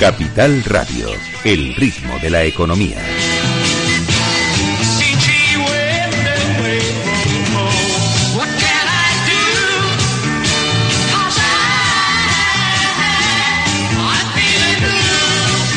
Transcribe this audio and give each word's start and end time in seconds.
Capital 0.00 0.62
Radio, 0.64 1.08
el 1.44 1.74
ritmo 1.74 2.18
de 2.20 2.28
la 2.28 2.44
economía. 2.44 2.98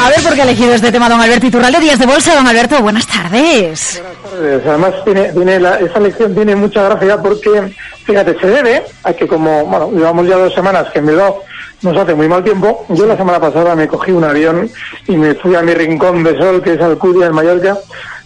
A 0.02 0.10
ver 0.10 0.22
por 0.22 0.34
qué 0.34 0.42
ha 0.42 0.44
elegido 0.44 0.74
este 0.74 0.92
tema 0.92 1.08
don 1.08 1.22
Alberto 1.22 1.48
Iturralde, 1.48 1.80
Días 1.80 2.00
de 2.00 2.06
Bolsa. 2.06 2.36
Don 2.36 2.48
Alberto, 2.48 2.82
buenas 2.82 3.08
tardes. 3.08 4.02
Buenas 4.02 4.32
tardes. 4.32 4.66
Además, 4.66 4.94
tiene, 5.06 5.32
tiene 5.32 5.60
la, 5.62 5.80
esa 5.80 6.00
lección 6.00 6.36
tiene 6.36 6.56
mucha 6.58 6.84
gracia 6.84 7.18
porque, 7.22 7.74
fíjate, 8.04 8.38
se 8.40 8.48
debe 8.48 8.84
a 9.04 9.14
que 9.14 9.28
como, 9.28 9.66
bueno, 9.66 9.92
llevamos 9.92 10.28
ya 10.28 10.36
dos 10.36 10.54
semanas 10.54 10.90
que 10.92 11.00
en 11.00 11.08
Bilbao 11.08 11.44
nos 11.82 11.98
hace 11.98 12.14
muy 12.14 12.28
mal 12.28 12.44
tiempo. 12.44 12.86
Yo 12.90 13.06
la 13.06 13.18
semana 13.18 13.40
pasada 13.40 13.76
me 13.76 13.88
cogí 13.88 14.12
un 14.12 14.24
avión 14.24 14.70
y 15.08 15.18
me 15.18 15.36
fui 15.36 15.56
a 15.56 15.62
mi 15.62 15.74
rincón 15.74 16.24
de 16.24 16.38
sol, 16.38 16.62
que 16.62 16.74
es 16.74 16.82
Alcudia, 16.82 17.28
en 17.28 17.34
Mallorca, 17.34 17.78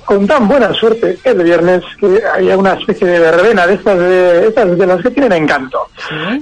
con 0.06 0.28
tan 0.28 0.48
buena 0.48 0.74
suerte 0.74 1.18
el 1.24 1.44
viernes 1.44 1.82
que 2.00 2.22
había 2.34 2.58
una 2.58 2.74
especie 2.74 3.08
de 3.08 3.20
verbena 3.20 3.66
de 3.68 3.76
estas 3.76 3.98
de, 3.98 4.48
estas 4.48 4.78
de 4.78 4.86
las 4.88 5.02
que 5.02 5.12
tienen 5.12 5.44
encanto. 5.44 5.88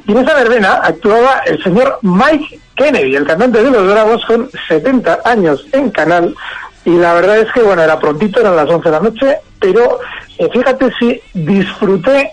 Y 0.05 0.11
en 0.11 0.17
esa 0.17 0.33
verbena 0.33 0.81
actuaba 0.83 1.41
el 1.45 1.61
señor 1.63 1.99
Mike 2.01 2.59
Kennedy, 2.75 3.15
el 3.15 3.25
cantante 3.25 3.63
de 3.63 3.71
Los 3.71 3.87
Bravos, 3.87 4.25
con 4.25 4.49
70 4.67 5.19
años 5.25 5.65
en 5.71 5.89
canal. 5.91 6.35
Y 6.83 6.91
la 6.91 7.13
verdad 7.13 7.37
es 7.37 7.51
que, 7.51 7.61
bueno, 7.61 7.83
era 7.83 7.99
prontito, 7.99 8.39
eran 8.39 8.55
las 8.55 8.67
11 8.67 8.89
de 8.89 8.91
la 8.91 8.99
noche, 8.99 9.37
pero 9.59 9.99
eh, 10.39 10.49
fíjate 10.51 10.91
si 10.97 11.21
disfruté 11.33 12.31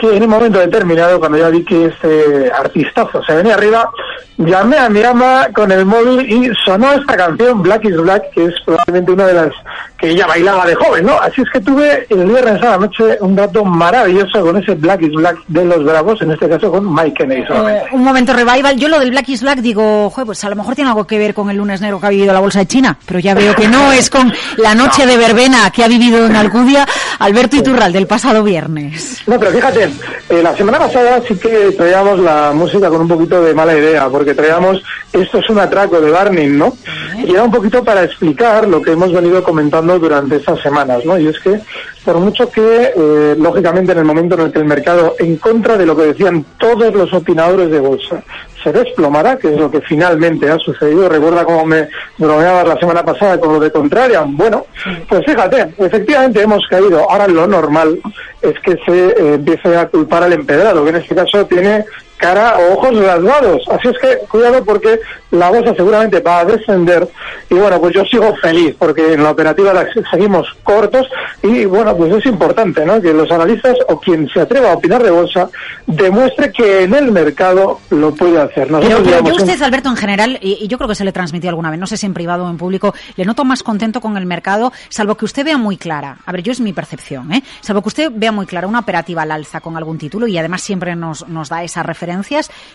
que 0.00 0.16
en 0.16 0.22
un 0.22 0.30
momento 0.30 0.58
determinado, 0.58 1.18
cuando 1.20 1.38
ya 1.38 1.50
vi 1.50 1.62
que 1.64 1.86
este 1.86 2.50
artistazo 2.50 3.22
se 3.22 3.34
venía 3.34 3.54
arriba, 3.54 3.90
llamé 4.38 4.78
a 4.78 4.88
mi 4.88 5.02
ama 5.02 5.48
con 5.54 5.70
el 5.70 5.84
móvil 5.84 6.30
y 6.30 6.50
sonó 6.64 6.92
esta 6.92 7.16
canción, 7.16 7.62
Black 7.62 7.84
is 7.84 7.96
Black, 7.96 8.30
que 8.30 8.46
es 8.46 8.54
probablemente 8.64 9.12
una 9.12 9.26
de 9.26 9.34
las 9.34 9.52
que 9.98 10.10
ella 10.10 10.26
bailaba 10.26 10.64
de 10.64 10.74
joven, 10.74 11.04
¿no? 11.04 11.20
Así 11.20 11.42
es 11.42 11.50
que 11.50 11.60
tuve 11.60 12.06
el 12.08 12.24
viernes 12.24 12.62
a 12.62 12.70
la 12.70 12.78
noche 12.78 13.18
un 13.20 13.36
dato 13.36 13.64
maravilloso 13.64 14.40
con 14.40 14.56
ese 14.56 14.74
Black 14.74 15.02
is 15.02 15.12
Black 15.12 15.36
de 15.48 15.64
los 15.66 15.84
Bravos, 15.84 16.22
en 16.22 16.30
este 16.30 16.48
caso 16.48 16.70
con 16.70 16.92
Mike 16.94 17.14
Kennedy. 17.18 17.42
Eh, 17.42 17.82
un 17.92 18.02
momento 18.02 18.32
revival. 18.32 18.76
Yo 18.78 18.88
lo 18.88 18.98
del 18.98 19.10
Black 19.10 19.28
is 19.28 19.42
Black 19.42 19.58
digo, 19.58 20.08
joder, 20.08 20.24
pues 20.24 20.42
a 20.42 20.48
lo 20.48 20.56
mejor 20.56 20.74
tiene 20.74 20.88
algo 20.88 21.06
que 21.06 21.18
ver 21.18 21.34
con 21.34 21.50
el 21.50 21.58
lunes 21.58 21.82
negro 21.82 22.00
que 22.00 22.06
ha 22.06 22.10
vivido 22.10 22.32
la 22.32 22.40
bolsa 22.40 22.60
de 22.60 22.66
China, 22.66 22.96
pero 23.04 23.20
ya 23.20 23.34
veo 23.34 23.54
que 23.54 23.68
no, 23.68 23.92
es 23.92 24.08
con 24.08 24.32
la 24.56 24.74
noche 24.74 25.04
de 25.04 25.18
verbena 25.18 25.70
que 25.70 25.84
ha 25.84 25.88
vivido 25.88 26.24
en 26.24 26.34
Alcudia 26.34 26.86
Alberto 27.20 27.56
Iturral 27.56 27.92
del 27.92 28.06
pasado 28.06 28.42
viernes. 28.42 29.22
No, 29.26 29.38
pero 29.38 29.50
fíjate, 29.50 29.90
eh, 30.30 30.42
la 30.42 30.56
semana 30.56 30.78
pasada 30.78 31.20
sí 31.28 31.34
que 31.36 31.72
traíamos 31.76 32.18
la 32.18 32.52
música 32.54 32.88
con 32.88 33.02
un 33.02 33.08
poquito 33.08 33.42
de 33.42 33.52
mala 33.52 33.76
idea, 33.76 34.08
porque 34.08 34.32
traíamos 34.32 34.82
esto 35.12 35.38
es 35.38 35.50
un 35.50 35.58
atraco 35.58 36.00
de 36.00 36.10
Barney, 36.10 36.46
¿no? 36.46 36.76
Y 37.18 37.32
era 37.32 37.42
un 37.42 37.50
poquito 37.50 37.84
para 37.84 38.04
explicar 38.04 38.66
lo 38.66 38.80
que 38.80 38.92
hemos 38.92 39.12
venido 39.12 39.42
comentando 39.42 39.98
durante 39.98 40.36
estas 40.36 40.62
semanas, 40.62 41.04
¿no? 41.04 41.18
Y 41.18 41.26
es 41.26 41.38
que, 41.40 41.60
por 42.04 42.18
mucho 42.18 42.48
que, 42.48 42.92
eh, 42.96 43.36
lógicamente, 43.36 43.92
en 43.92 43.98
el 43.98 44.04
momento 44.04 44.36
en 44.36 44.42
el 44.42 44.52
que 44.52 44.60
el 44.60 44.64
mercado, 44.64 45.14
en 45.18 45.36
contra 45.36 45.76
de 45.76 45.84
lo 45.84 45.96
que 45.96 46.04
decían 46.04 46.44
todos 46.58 46.94
los 46.94 47.12
opinadores 47.12 47.70
de 47.70 47.80
bolsa, 47.80 48.22
se 48.62 48.72
desplomará, 48.72 49.36
que 49.36 49.52
es 49.52 49.58
lo 49.58 49.70
que 49.70 49.80
finalmente 49.80 50.50
ha 50.50 50.58
sucedido. 50.58 51.08
Recuerda 51.08 51.44
cómo 51.44 51.64
me 51.64 51.88
bromeabas 52.18 52.68
la 52.68 52.78
semana 52.78 53.04
pasada 53.04 53.38
con 53.38 53.54
lo 53.54 53.60
de 53.60 53.70
contraria. 53.70 54.24
Bueno, 54.26 54.66
pues 55.08 55.24
fíjate, 55.24 55.74
efectivamente 55.78 56.42
hemos 56.42 56.66
caído. 56.68 57.10
Ahora 57.10 57.26
lo 57.28 57.46
normal 57.46 58.00
es 58.42 58.58
que 58.60 58.76
se 58.84 59.08
eh, 59.08 59.34
empiece 59.34 59.76
a 59.76 59.88
culpar 59.88 60.22
al 60.22 60.32
empedrado, 60.32 60.84
que 60.84 60.90
en 60.90 60.96
este 60.96 61.14
caso 61.14 61.46
tiene 61.46 61.84
cara 62.20 62.56
o 62.58 62.74
ojos 62.74 62.96
rasgados. 63.02 63.62
Así 63.68 63.88
es 63.88 63.98
que 63.98 64.18
cuidado 64.28 64.62
porque 64.64 65.00
la 65.30 65.50
bolsa 65.50 65.74
seguramente 65.74 66.20
va 66.20 66.40
a 66.40 66.44
descender 66.44 67.08
y 67.48 67.54
bueno, 67.54 67.80
pues 67.80 67.94
yo 67.94 68.04
sigo 68.04 68.34
feliz 68.36 68.76
porque 68.78 69.14
en 69.14 69.22
la 69.22 69.30
operativa 69.30 69.72
la 69.72 69.86
seguimos 70.10 70.46
cortos 70.62 71.08
y 71.42 71.64
bueno, 71.64 71.96
pues 71.96 72.12
es 72.14 72.26
importante, 72.26 72.84
¿no? 72.84 73.00
Que 73.00 73.12
los 73.12 73.30
analistas 73.30 73.76
o 73.88 73.98
quien 73.98 74.28
se 74.28 74.40
atreva 74.40 74.70
a 74.70 74.74
opinar 74.74 75.02
de 75.02 75.10
bolsa 75.10 75.48
demuestre 75.86 76.52
que 76.52 76.84
en 76.84 76.94
el 76.94 77.10
mercado 77.10 77.80
lo 77.90 78.14
puede 78.14 78.40
hacer. 78.40 78.68
Pero, 78.68 79.02
pero 79.02 79.24
yo 79.24 79.34
usted, 79.34 79.60
Alberto, 79.62 79.88
en 79.88 79.96
general, 79.96 80.38
y, 80.42 80.58
y, 80.62 80.68
yo 80.68 80.76
creo 80.76 80.88
que 80.88 80.94
se 80.94 81.04
le 81.04 81.12
transmitió 81.12 81.48
alguna 81.48 81.70
vez, 81.70 81.80
no 81.80 81.86
sé 81.86 81.96
si 81.96 82.06
en 82.06 82.14
privado 82.14 82.44
o 82.44 82.50
en 82.50 82.58
público, 82.58 82.94
le 83.16 83.24
noto 83.24 83.44
más 83.44 83.62
contento 83.62 84.00
con 84.00 84.16
el 84.16 84.26
mercado, 84.26 84.72
salvo 84.88 85.16
que 85.16 85.24
usted 85.24 85.44
vea 85.44 85.56
muy 85.56 85.76
clara, 85.76 86.18
a 86.26 86.32
ver, 86.32 86.42
yo 86.42 86.52
es 86.52 86.60
mi 86.60 86.72
percepción, 86.72 87.32
¿eh? 87.32 87.42
Salvo 87.60 87.82
que 87.82 87.88
usted 87.88 88.12
vea 88.14 88.32
muy 88.32 88.46
clara 88.46 88.66
una 88.66 88.80
operativa 88.80 89.22
al 89.22 89.30
alza 89.30 89.60
con 89.60 89.76
algún 89.76 89.98
título 89.98 90.26
y 90.26 90.36
además 90.36 90.60
siempre 90.60 90.94
nos, 90.94 91.26
nos 91.28 91.48
da 91.48 91.62
esa 91.64 91.82
referencia 91.82 92.09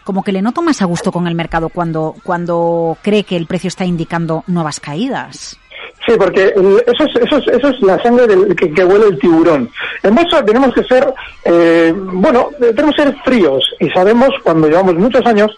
como 0.04 0.24
que 0.24 0.32
le 0.32 0.42
noto 0.42 0.62
más 0.62 0.82
a 0.82 0.86
gusto 0.86 1.12
con 1.12 1.28
el 1.28 1.36
mercado 1.36 1.70
cuando, 1.70 2.16
cuando 2.24 2.98
cree 3.02 3.24
que 3.24 3.36
el 3.38 3.48
precio 3.48 3.68
está 3.68 3.86
indicando 3.86 4.44
nuevas 4.48 4.80
caídas. 4.80 5.58
Sí, 6.06 6.14
porque 6.18 6.54
eso 6.86 7.04
es, 7.04 7.16
eso 7.16 7.38
es, 7.38 7.48
eso 7.48 7.70
es 7.70 7.82
la 7.82 8.02
sangre 8.02 8.28
del, 8.28 8.56
que, 8.56 8.86
huele 8.86 9.08
el 9.08 9.20
tiburón. 9.20 9.70
En 10.04 10.14
bolsa 10.14 10.46
tenemos 10.46 10.74
que 10.74 10.84
ser, 10.84 11.12
eh, 11.44 11.94
bueno, 11.96 12.50
tenemos 12.60 12.96
que 12.96 13.04
ser 13.04 13.16
fríos 13.24 13.64
y 13.80 13.90
sabemos 13.90 14.30
cuando 14.44 14.68
llevamos 14.68 14.96
muchos 14.96 15.26
años 15.26 15.58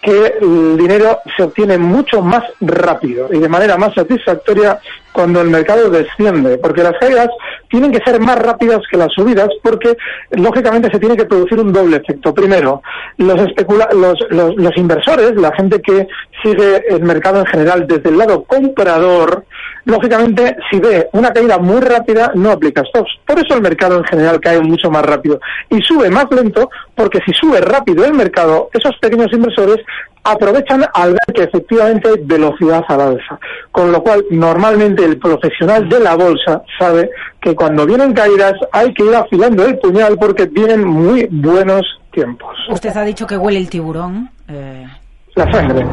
que 0.00 0.34
el 0.40 0.76
dinero 0.76 1.18
se 1.36 1.42
obtiene 1.42 1.76
mucho 1.76 2.22
más 2.22 2.44
rápido 2.60 3.28
y 3.32 3.38
de 3.38 3.48
manera 3.48 3.76
más 3.76 3.94
satisfactoria 3.94 4.78
cuando 5.12 5.40
el 5.40 5.50
mercado 5.50 5.90
desciende, 5.90 6.58
porque 6.58 6.84
las 6.84 6.96
caídas 6.98 7.28
tienen 7.68 7.90
que 7.90 8.02
ser 8.04 8.20
más 8.20 8.38
rápidas 8.38 8.80
que 8.88 8.96
las 8.96 9.12
subidas, 9.12 9.48
porque 9.62 9.96
lógicamente 10.30 10.90
se 10.90 11.00
tiene 11.00 11.16
que 11.16 11.24
producir 11.24 11.58
un 11.58 11.72
doble 11.72 11.96
efecto. 11.96 12.32
Primero, 12.32 12.82
los, 13.16 13.40
especula 13.40 13.88
los, 13.92 14.18
los, 14.30 14.54
los 14.54 14.76
inversores, 14.76 15.34
la 15.34 15.52
gente 15.56 15.82
que 15.82 16.06
sigue 16.42 16.84
el 16.88 17.02
mercado 17.02 17.40
en 17.40 17.46
general 17.46 17.86
desde 17.88 18.10
el 18.10 18.18
lado 18.18 18.44
comprador, 18.44 19.44
lógicamente, 19.88 20.56
si 20.70 20.78
ve 20.78 21.08
una 21.12 21.32
caída 21.32 21.58
muy 21.58 21.80
rápida, 21.80 22.30
no 22.34 22.52
aplica 22.52 22.84
stops. 22.84 23.10
Por 23.26 23.38
eso 23.38 23.54
el 23.54 23.62
mercado 23.62 23.96
en 23.96 24.04
general 24.04 24.38
cae 24.40 24.60
mucho 24.60 24.90
más 24.90 25.02
rápido. 25.02 25.40
Y 25.70 25.80
sube 25.80 26.10
más 26.10 26.26
lento, 26.30 26.70
porque 26.94 27.20
si 27.24 27.32
sube 27.32 27.60
rápido 27.60 28.04
el 28.04 28.12
mercado, 28.12 28.68
esos 28.72 28.96
pequeños 29.00 29.32
inversores 29.32 29.78
aprovechan 30.24 30.84
al 30.92 31.12
ver 31.12 31.34
que 31.34 31.42
efectivamente 31.44 32.08
hay 32.10 32.16
velocidad 32.22 32.84
al 32.88 33.00
alza. 33.00 33.40
Con 33.72 33.90
lo 33.90 34.02
cual, 34.02 34.24
normalmente 34.30 35.04
el 35.04 35.18
profesional 35.18 35.88
de 35.88 36.00
la 36.00 36.16
bolsa 36.16 36.62
sabe 36.78 37.10
que 37.40 37.54
cuando 37.54 37.86
vienen 37.86 38.12
caídas 38.12 38.54
hay 38.72 38.92
que 38.92 39.04
ir 39.04 39.14
afilando 39.14 39.64
el 39.64 39.78
puñal 39.78 40.18
porque 40.18 40.44
vienen 40.46 40.86
muy 40.86 41.26
buenos 41.30 41.82
tiempos. 42.12 42.54
Usted 42.68 42.94
ha 42.94 43.04
dicho 43.04 43.26
que 43.26 43.38
huele 43.38 43.58
el 43.58 43.70
tiburón. 43.70 44.28
Eh... 44.48 44.86
La 45.34 45.50
sangre. 45.50 45.86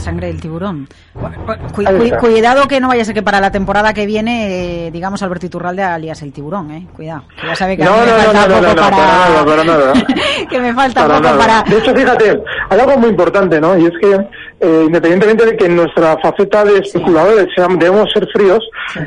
Sangre 0.00 0.28
del 0.28 0.40
tiburón. 0.40 0.88
Cu 1.12 1.82
cu 1.82 2.16
cuidado 2.18 2.66
que 2.66 2.80
no 2.80 2.88
vaya 2.88 3.02
a 3.02 3.04
ser 3.04 3.14
que 3.14 3.22
para 3.22 3.40
la 3.40 3.50
temporada 3.50 3.92
que 3.92 4.06
viene, 4.06 4.86
eh, 4.86 4.90
digamos, 4.90 5.22
Alberto 5.22 5.46
Iturralde 5.46 5.82
alias 5.82 6.22
el 6.22 6.32
tiburón, 6.32 6.70
¿eh? 6.72 6.86
Cuidado. 6.94 7.24
Que 7.40 7.46
ya 7.46 7.54
sabe 7.54 7.76
que 7.76 7.84
no, 7.84 7.94
a 7.94 7.96
mí 7.96 8.06
no, 8.06 8.16
me 8.16 8.22
falta 8.22 8.48
no, 8.48 8.48
no, 8.48 8.60
poco 8.60 8.68
no, 8.68 8.74
para... 8.74 8.96
para 8.96 9.06
nada, 9.06 9.44
para 9.44 9.64
nada. 9.64 9.92
que 10.50 10.60
me 10.60 10.74
falta 10.74 11.02
Para 11.02 11.14
poco 11.14 11.28
nada. 11.28 11.38
para... 11.38 11.62
De 11.70 11.78
hecho, 11.78 11.94
fíjate, 11.94 12.42
hay 12.70 12.80
algo 12.80 12.96
muy 12.98 13.10
importante, 13.10 13.60
¿no? 13.60 13.76
Y 13.76 13.86
es 13.86 13.92
que, 14.00 14.26
eh, 14.60 14.84
independientemente 14.86 15.46
de 15.46 15.56
que 15.56 15.66
en 15.66 15.76
nuestra 15.76 16.16
faceta 16.18 16.64
de 16.64 16.78
especuladores 16.78 17.46
seamos- 17.54 17.78
debemos 17.78 18.10
ser 18.12 18.28
fríos, 18.32 18.62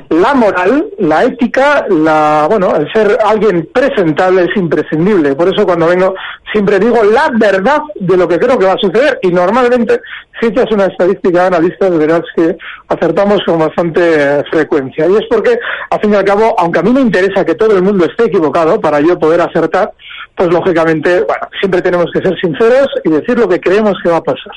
la 0.10 0.34
moral, 0.34 0.86
la 1.00 1.24
ética, 1.26 1.86
la, 1.90 2.48
bueno, 2.50 2.76
el 2.76 2.92
ser 2.92 3.18
alguien 3.26 3.70
presentable 3.74 4.44
es 4.44 4.58
imprescindible. 4.58 5.36
Por 5.36 5.48
eso 5.54 5.66
cuando 5.66 5.88
vengo 5.88 6.16
siempre 6.52 6.80
digo 6.80 7.04
la 7.04 7.30
verdad 7.38 7.82
de 7.96 8.18
lo 8.18 8.28
que 8.28 8.40
creo 8.40 8.58
que 8.58 8.66
va 8.66 8.74
a 8.74 8.78
suceder 8.78 9.20
y 9.22 9.30
normalmente 9.30 10.00
si 10.40 10.48
echas 10.48 10.72
una 10.72 10.86
estadística 10.88 11.42
de 11.42 11.48
analistas 11.48 11.98
verás 11.98 12.22
que 12.36 12.58
acertamos 12.90 13.42
con 13.46 13.60
bastante 13.60 14.44
frecuencia. 14.52 15.08
Y 15.08 15.16
es 15.16 15.24
porque, 15.30 15.58
al 15.90 16.00
fin 16.02 16.14
y 16.14 16.16
al 16.16 16.24
cabo, 16.26 16.56
aunque 16.58 16.80
a 16.80 16.84
mí 16.84 16.92
me 16.92 17.02
interesa 17.02 17.46
que 17.46 17.56
todo 17.56 17.76
el 17.76 17.84
mundo 17.84 18.06
esté 18.06 18.26
equivocado 18.26 18.82
para 18.82 19.00
yo 19.00 19.18
poder 19.20 19.42
acertar, 19.42 19.92
pues 20.36 20.50
lógicamente, 20.50 21.22
bueno, 21.22 21.48
siempre 21.60 21.82
tenemos 21.82 22.08
que 22.14 22.20
ser 22.22 22.36
sinceros 22.42 22.88
y 23.04 23.10
decir 23.10 23.38
lo 23.38 23.48
que 23.48 23.60
creemos 23.60 23.94
que 24.04 24.10
va 24.10 24.18
a 24.18 24.24
pasar. 24.24 24.54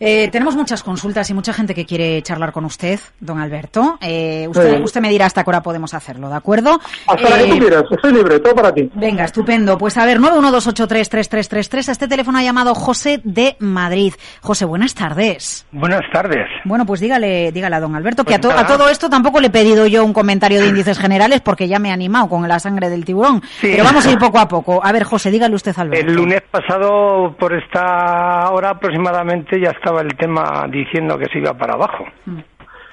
Eh, 0.00 0.28
tenemos 0.32 0.56
muchas 0.56 0.82
consultas 0.82 1.30
y 1.30 1.34
mucha 1.34 1.52
gente 1.52 1.72
que 1.74 1.86
quiere 1.86 2.20
charlar 2.22 2.50
con 2.52 2.64
usted, 2.64 2.98
don 3.20 3.38
Alberto. 3.38 3.96
Eh, 4.02 4.46
usted, 4.48 4.80
usted 4.82 5.00
me 5.00 5.08
dirá 5.08 5.26
hasta 5.26 5.44
qué 5.44 5.50
hora 5.50 5.62
podemos 5.62 5.94
hacerlo, 5.94 6.28
¿de 6.28 6.34
acuerdo? 6.34 6.80
Hasta 7.06 7.30
la 7.30 7.38
que 7.38 7.46
tú 7.46 7.54
Eh, 7.54 7.58
quieras, 7.60 7.84
estoy 7.90 8.12
libre, 8.12 8.40
todo 8.40 8.54
para 8.56 8.72
ti. 8.74 8.90
Venga, 8.94 9.24
estupendo. 9.24 9.78
Pues 9.78 9.96
a 9.96 10.04
ver, 10.04 10.18
912833333. 10.18 11.88
A 11.88 11.92
este 11.92 12.08
teléfono 12.08 12.38
ha 12.38 12.42
llamado 12.42 12.74
José 12.74 13.20
de 13.24 13.56
Madrid. 13.60 14.14
José, 14.40 14.64
buenas 14.64 14.94
tardes. 14.94 15.64
Buenas 15.72 16.02
tardes. 16.12 16.46
Bueno, 16.64 16.84
pues 16.84 17.00
dígale, 17.00 17.52
dígale 17.52 17.76
a 17.76 17.80
don 17.80 17.94
Alberto 17.94 18.24
que 18.24 18.38
Pues 18.38 18.38
a, 18.38 18.40
to- 18.40 18.50
a 18.58 18.66
todo 18.66 18.88
esto 18.88 19.08
tampoco 19.08 19.40
le 19.40 19.46
he 19.46 19.50
pedido 19.50 19.86
yo 19.86 20.04
un 20.04 20.12
comentario 20.12 20.60
de 20.60 20.68
índices 20.68 20.98
generales 20.98 21.40
porque 21.40 21.68
ya 21.68 21.78
me 21.78 21.90
he 21.90 21.92
animado 21.92 22.28
con 22.28 22.46
la 22.48 22.58
sangre 22.58 22.90
del 22.90 23.04
tiburón. 23.04 23.42
Sí. 23.60 23.68
Pero 23.72 23.84
vamos 23.84 24.04
a 24.06 24.10
ir 24.10 24.18
poco 24.18 24.38
a 24.38 24.48
poco. 24.48 24.80
A 24.84 24.92
ver, 24.92 25.03
José, 25.04 25.30
dígale 25.30 25.54
usted 25.54 25.72
Alberto. 25.78 26.06
El 26.06 26.14
lunes 26.16 26.42
pasado, 26.50 27.34
por 27.38 27.52
esta 27.54 28.50
hora 28.50 28.70
aproximadamente, 28.70 29.60
ya 29.60 29.70
estaba 29.70 30.00
el 30.00 30.16
tema 30.16 30.66
diciendo 30.68 31.18
que 31.18 31.26
se 31.26 31.38
iba 31.38 31.54
para 31.54 31.74
abajo. 31.74 32.04
Mm, 32.26 32.38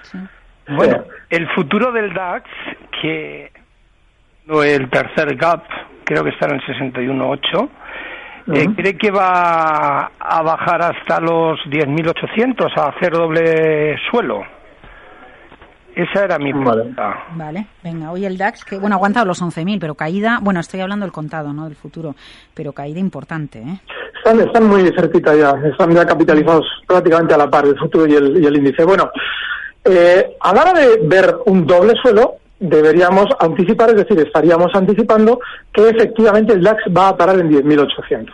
Sí. 0.03 0.17
Bueno, 0.67 1.03
el 1.29 1.47
futuro 1.53 1.91
del 1.91 2.13
DAX, 2.13 2.45
que 3.01 3.51
el 4.47 4.89
tercer 4.89 5.35
gap, 5.35 5.63
creo 6.03 6.23
que 6.23 6.29
está 6.31 6.47
en 6.47 6.55
el 6.55 6.61
61.8, 6.65 7.69
eh, 8.53 8.63
Ujú. 8.65 8.75
cree 8.75 8.97
que 8.97 9.11
va 9.11 10.11
a 10.19 10.41
bajar 10.41 10.81
hasta 10.81 11.19
los 11.19 11.59
10.800 11.67 12.71
a 12.77 12.89
hacer 12.89 13.11
doble 13.13 13.95
suelo. 14.09 14.43
Esa 15.95 16.23
era 16.23 16.39
mi 16.39 16.53
Vale. 16.53 16.71
pregunta. 16.71 17.23
Vale, 17.35 17.67
venga, 17.83 18.11
hoy 18.11 18.25
el 18.25 18.37
DAX, 18.37 18.63
que 18.63 18.77
bueno, 18.77 18.95
ha 18.95 18.97
aguantado 18.97 19.25
los 19.25 19.41
11.000, 19.41 19.77
pero 19.79 19.95
caída, 19.95 20.39
bueno, 20.41 20.59
estoy 20.59 20.79
hablando 20.79 21.05
del 21.05 21.11
contado, 21.11 21.51
no 21.53 21.65
del 21.65 21.75
futuro, 21.75 22.15
pero 22.53 22.71
caída 22.71 22.99
importante, 22.99 23.59
¿eh? 23.59 23.79
Están, 24.17 24.39
están 24.39 24.67
muy 24.67 24.83
cerquita 24.95 25.35
ya, 25.35 25.51
están 25.65 25.91
ya 25.93 26.05
capitalizados 26.05 26.65
prácticamente 26.87 27.33
a 27.33 27.37
la 27.37 27.49
par 27.49 27.65
el 27.65 27.77
futuro 27.77 28.05
y 28.07 28.13
el, 28.15 28.41
y 28.41 28.45
el 28.45 28.55
índice. 28.55 28.83
Bueno, 28.83 29.09
eh, 29.83 30.37
a 30.39 30.53
la 30.53 30.61
hora 30.61 30.73
de 30.73 30.99
ver 31.03 31.37
un 31.47 31.65
doble 31.65 31.95
suelo, 32.01 32.35
deberíamos 32.59 33.25
anticipar, 33.39 33.89
es 33.89 33.95
decir, 33.95 34.19
estaríamos 34.19 34.73
anticipando 34.75 35.39
que 35.73 35.89
efectivamente 35.89 36.53
el 36.53 36.61
DAX 36.61 36.83
va 36.95 37.09
a 37.09 37.17
parar 37.17 37.39
en 37.39 37.49
10.800. 37.49 38.27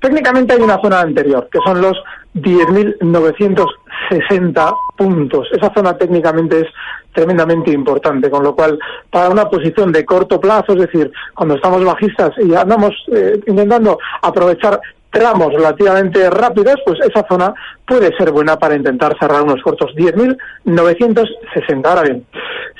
Técnicamente 0.00 0.54
hay 0.54 0.60
una 0.60 0.80
zona 0.82 1.00
anterior, 1.00 1.48
que 1.50 1.60
son 1.64 1.80
los 1.80 1.96
10.960 2.34 4.74
puntos. 4.96 5.48
Esa 5.52 5.72
zona 5.74 5.96
técnicamente 5.96 6.60
es 6.60 6.66
tremendamente 7.12 7.72
importante, 7.72 8.30
con 8.30 8.44
lo 8.44 8.54
cual 8.54 8.78
para 9.10 9.30
una 9.30 9.48
posición 9.48 9.90
de 9.92 10.04
corto 10.04 10.38
plazo, 10.40 10.74
es 10.74 10.80
decir, 10.80 11.10
cuando 11.34 11.54
estamos 11.56 11.84
bajistas 11.84 12.30
y 12.38 12.54
andamos 12.54 12.92
eh, 13.12 13.40
intentando 13.46 13.98
aprovechar 14.22 14.80
tramos 15.10 15.52
relativamente 15.52 16.30
rápidos, 16.30 16.76
pues 16.86 17.00
esa 17.00 17.26
zona 17.28 17.52
puede 17.86 18.16
ser 18.16 18.30
buena 18.30 18.56
para 18.58 18.76
intentar 18.76 19.16
cerrar 19.18 19.42
unos 19.42 19.60
cortos 19.62 19.92
10.960. 19.96 21.84
Ahora 21.84 22.02
bien, 22.02 22.24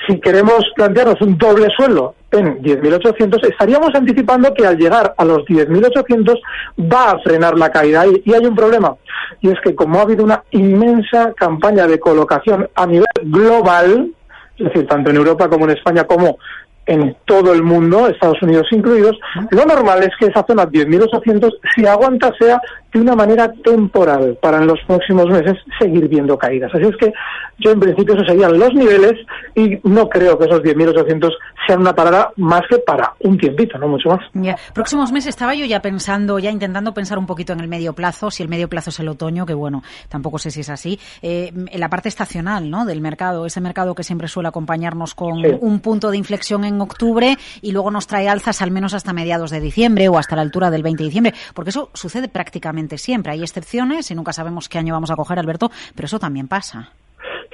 si 0.06 0.20
queremos 0.20 0.64
plantearnos 0.76 1.20
un 1.22 1.36
doble 1.36 1.66
suelo 1.76 2.14
en 2.32 2.62
10.800, 2.62 3.48
estaríamos 3.48 3.94
anticipando 3.94 4.54
que 4.54 4.66
al 4.66 4.78
llegar 4.78 5.14
a 5.16 5.24
los 5.24 5.38
10.800 5.46 6.40
va 6.80 7.10
a 7.10 7.18
frenar 7.20 7.58
la 7.58 7.70
caída. 7.70 8.06
Y, 8.06 8.22
y 8.24 8.34
hay 8.34 8.46
un 8.46 8.54
problema, 8.54 8.94
y 9.40 9.50
es 9.50 9.60
que 9.62 9.74
como 9.74 9.98
ha 9.98 10.02
habido 10.02 10.24
una 10.24 10.42
inmensa 10.50 11.32
campaña 11.34 11.86
de 11.86 11.98
colocación 11.98 12.68
a 12.74 12.86
nivel 12.86 13.06
global, 13.22 14.10
es 14.56 14.64
decir, 14.64 14.86
tanto 14.86 15.10
en 15.10 15.16
Europa 15.16 15.48
como 15.48 15.64
en 15.64 15.76
España 15.76 16.04
como 16.04 16.38
en 16.86 17.16
todo 17.24 17.52
el 17.52 17.62
mundo, 17.62 18.08
Estados 18.08 18.42
Unidos 18.42 18.66
incluidos, 18.72 19.16
lo 19.50 19.64
normal 19.64 20.02
es 20.02 20.10
que 20.18 20.26
esa 20.26 20.44
zona 20.44 20.66
10.800, 20.66 21.50
si 21.74 21.86
aguanta, 21.86 22.32
sea 22.38 22.60
de 22.92 23.00
una 23.00 23.14
manera 23.14 23.52
temporal 23.64 24.38
para 24.42 24.58
en 24.58 24.66
los 24.66 24.78
próximos 24.86 25.26
meses 25.26 25.56
seguir 25.78 26.08
viendo 26.08 26.36
caídas. 26.38 26.70
Así 26.74 26.84
es 26.84 26.96
que 26.96 27.12
yo 27.58 27.70
en 27.72 27.80
principio 27.80 28.14
esos 28.14 28.26
serían 28.26 28.58
los 28.58 28.72
niveles 28.74 29.12
y 29.54 29.78
no 29.84 30.08
creo 30.08 30.38
que 30.38 30.46
esos 30.46 30.60
10.800 30.62 31.30
sean 31.66 31.80
una 31.80 31.94
parada 31.94 32.32
más 32.36 32.62
que 32.68 32.78
para 32.78 33.12
un 33.20 33.36
tiempito, 33.38 33.78
no 33.78 33.86
mucho 33.88 34.08
más. 34.08 34.20
Ya. 34.34 34.56
Próximos 34.74 35.12
meses 35.12 35.28
estaba 35.28 35.54
yo 35.54 35.66
ya 35.66 35.80
pensando, 35.80 36.38
ya 36.38 36.50
intentando 36.50 36.92
pensar 36.94 37.18
un 37.18 37.26
poquito 37.26 37.52
en 37.52 37.60
el 37.60 37.68
medio 37.68 37.92
plazo, 37.92 38.30
si 38.30 38.42
el 38.42 38.48
medio 38.48 38.68
plazo 38.68 38.90
es 38.90 38.98
el 38.98 39.08
otoño, 39.08 39.46
que 39.46 39.54
bueno, 39.54 39.82
tampoco 40.08 40.38
sé 40.38 40.50
si 40.50 40.60
es 40.60 40.70
así, 40.70 40.98
eh, 41.22 41.52
en 41.54 41.80
la 41.80 41.88
parte 41.90 42.08
estacional 42.08 42.70
¿no? 42.70 42.86
del 42.86 43.00
mercado, 43.00 43.46
ese 43.46 43.60
mercado 43.60 43.94
que 43.94 44.02
siempre 44.02 44.26
suele 44.26 44.48
acompañarnos 44.48 45.14
con 45.14 45.40
Sí. 45.42 45.56
un 45.60 45.80
punto 45.80 46.10
de 46.10 46.16
inflexión 46.16 46.64
en 46.64 46.80
octubre 46.80 47.36
y 47.62 47.72
luego 47.72 47.90
nos 47.90 48.06
trae 48.06 48.28
alzas 48.28 48.62
al 48.62 48.70
menos 48.70 48.94
hasta 48.94 49.12
mediados 49.12 49.50
de 49.50 49.60
diciembre 49.60 50.08
o 50.08 50.18
hasta 50.18 50.34
la 50.34 50.42
altura 50.42 50.70
del 50.70 50.82
20 50.82 51.02
de 51.02 51.08
diciembre, 51.08 51.34
porque 51.54 51.70
eso 51.70 51.90
sucede 51.94 52.28
prácticamente 52.28 52.79
siempre. 52.98 53.32
Hay 53.32 53.42
excepciones 53.42 54.10
y 54.10 54.14
nunca 54.14 54.32
sabemos 54.32 54.68
qué 54.68 54.78
año 54.78 54.94
vamos 54.94 55.10
a 55.10 55.16
coger, 55.16 55.38
Alberto, 55.38 55.70
pero 55.94 56.06
eso 56.06 56.18
también 56.18 56.48
pasa. 56.48 56.90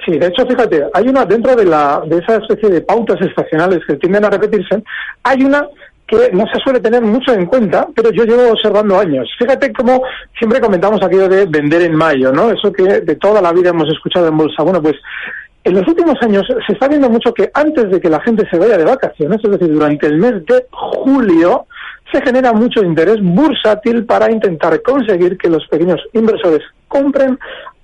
Sí, 0.05 0.17
de 0.17 0.27
hecho, 0.27 0.45
fíjate, 0.45 0.85
hay 0.93 1.07
una 1.09 1.25
dentro 1.25 1.55
de, 1.55 1.65
la, 1.65 2.01
de 2.05 2.19
esa 2.19 2.37
especie 2.37 2.69
de 2.69 2.81
pautas 2.81 3.19
estacionales 3.21 3.79
que 3.85 3.95
tienden 3.95 4.25
a 4.25 4.29
repetirse, 4.29 4.83
hay 5.23 5.43
una 5.43 5.67
que 6.07 6.29
no 6.31 6.45
se 6.47 6.59
suele 6.63 6.79
tener 6.79 7.01
mucho 7.01 7.33
en 7.33 7.45
cuenta, 7.45 7.87
pero 7.93 8.11
yo 8.11 8.23
llevo 8.23 8.51
observando 8.51 8.97
años. 8.97 9.29
Fíjate 9.37 9.73
cómo 9.73 10.01
siempre 10.37 10.61
comentamos 10.61 11.03
aquello 11.03 11.27
de 11.27 11.45
vender 11.45 11.81
en 11.81 11.95
mayo, 11.95 12.31
¿no? 12.31 12.49
Eso 12.49 12.71
que 12.71 13.01
de 13.01 13.15
toda 13.17 13.41
la 13.41 13.51
vida 13.51 13.71
hemos 13.71 13.89
escuchado 13.89 14.27
en 14.29 14.37
bolsa. 14.37 14.63
Bueno, 14.63 14.81
pues 14.81 14.95
en 15.65 15.73
los 15.73 15.85
últimos 15.85 16.15
años 16.21 16.47
se 16.65 16.73
está 16.73 16.87
viendo 16.87 17.09
mucho 17.09 17.33
que 17.33 17.51
antes 17.53 17.91
de 17.91 17.99
que 17.99 18.09
la 18.09 18.21
gente 18.21 18.47
se 18.49 18.57
vaya 18.57 18.77
de 18.77 18.85
vacaciones, 18.85 19.41
es 19.43 19.51
decir, 19.51 19.69
durante 19.69 20.07
el 20.07 20.17
mes 20.17 20.45
de 20.45 20.65
julio, 20.71 21.65
se 22.11 22.21
genera 22.21 22.53
mucho 22.53 22.83
interés 22.83 23.17
bursátil 23.21 24.05
para 24.05 24.31
intentar 24.31 24.81
conseguir 24.81 25.37
que 25.37 25.49
los 25.49 25.67
pequeños 25.67 25.99
inversores 26.13 26.61
compren 26.87 27.37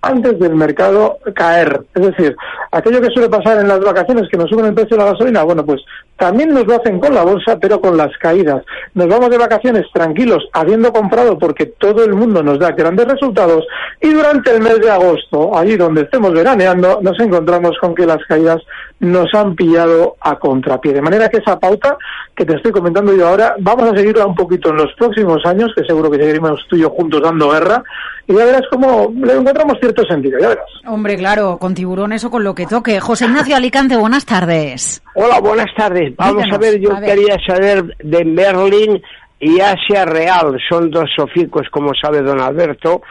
antes 0.04 0.38
del 0.38 0.54
mercado 0.54 1.18
caer. 1.34 1.82
Es 1.96 2.02
decir, 2.04 2.36
aquello 2.72 3.02
que 3.02 3.10
suele 3.10 3.30
pasar 3.30 3.60
en 3.60 3.70
las 3.70 3.80
vacaciones, 3.80 4.28
que 4.30 4.38
nos 4.38 4.50
suben 4.50 4.66
el 4.66 4.74
precio 4.74 4.98
de 4.98 5.04
la 5.04 5.12
gasolina, 5.12 5.44
bueno, 5.44 5.66
pues 5.66 5.82
también 6.18 6.54
nos 6.54 6.68
lo 6.68 6.76
hacen 6.76 7.00
con 7.00 7.14
la 7.14 7.24
bolsa, 7.24 7.58
pero 7.60 7.80
con 7.80 7.98
las 7.98 8.16
caídas. 8.18 8.64
Nos 8.94 9.08
vamos 9.08 9.30
de 9.30 9.38
vacaciones 9.38 9.86
tranquilos, 9.94 10.48
habiendo 10.54 10.92
comprado 10.92 11.40
porque 11.40 11.66
todo 11.66 12.04
el 12.04 12.14
mundo 12.14 12.44
nos 12.44 12.60
da 12.60 12.72
grandes 12.72 13.08
resultados, 13.08 13.66
y 14.02 14.10
durante 14.10 14.52
el 14.52 14.62
mes 14.62 14.80
de 14.82 14.92
agosto, 14.92 15.58
allí 15.58 15.78
donde 15.78 16.02
estemos 16.02 16.34
veraneando, 16.34 17.00
nos 17.02 17.18
encontramos 17.20 17.78
con 17.80 17.96
que 17.96 18.06
las 18.06 18.24
caídas 18.26 18.62
nos 19.00 19.34
han 19.34 19.56
pillado 19.56 20.18
a 20.20 20.38
contrapié. 20.38 20.94
De 20.94 21.02
manera 21.02 21.30
que 21.30 21.38
esa 21.38 21.60
pauta 21.60 21.98
que 22.36 22.46
te 22.46 22.56
estoy 22.56 22.72
comentando 22.72 23.16
yo 23.16 23.28
ahora, 23.28 23.56
vamos 23.60 23.92
a 23.92 23.96
seguirla 23.96 24.26
un 24.26 24.36
poquito 24.36 24.70
en 24.70 24.78
los 24.78 24.94
próximos 24.94 25.46
años, 25.46 25.72
que 25.76 25.86
seguro 25.86 26.12
que 26.12 26.20
seguiremos 26.20 26.66
tú 26.70 26.76
y 26.76 26.82
yo 26.82 26.90
juntos 26.90 27.22
dando 27.22 27.50
guerra, 27.50 27.84
y 28.28 28.34
ya 28.36 28.46
verás 28.46 28.62
cómo 28.72 29.14
le 29.16 29.34
encontramos 29.34 29.78
cierto 29.80 30.04
sentido, 30.06 30.40
ya 30.40 30.50
verás. 30.50 30.66
Hombre, 30.88 31.16
claro, 31.18 31.58
con 31.58 31.74
tiburones 31.74 32.24
o 32.24 32.30
con 32.32 32.44
lo 32.44 32.56
que 32.56 32.66
toque. 32.66 33.00
José 33.00 33.26
Ignacio 33.26 33.56
Alicante, 33.56 33.98
buenas 33.98 34.26
tardes. 34.26 35.02
Hola, 35.16 35.40
buenas 35.40 35.68
tardes. 35.76 36.16
Vamos 36.16 36.44
Díganos, 36.44 36.56
a 36.56 36.60
ver, 36.60 36.80
yo 36.80 36.96
a 36.96 37.00
ver. 37.00 37.10
quería 37.10 37.38
saber 37.46 37.96
de 38.04 38.26
Merlin 38.26 39.02
y 39.40 39.60
Asia 39.60 40.06
Real. 40.06 40.58
Son 40.70 40.90
dos 40.90 41.10
soficos, 41.16 41.64
como 41.72 41.92
sabe 42.02 42.22
don 42.22 42.40
Alberto. 42.42 43.02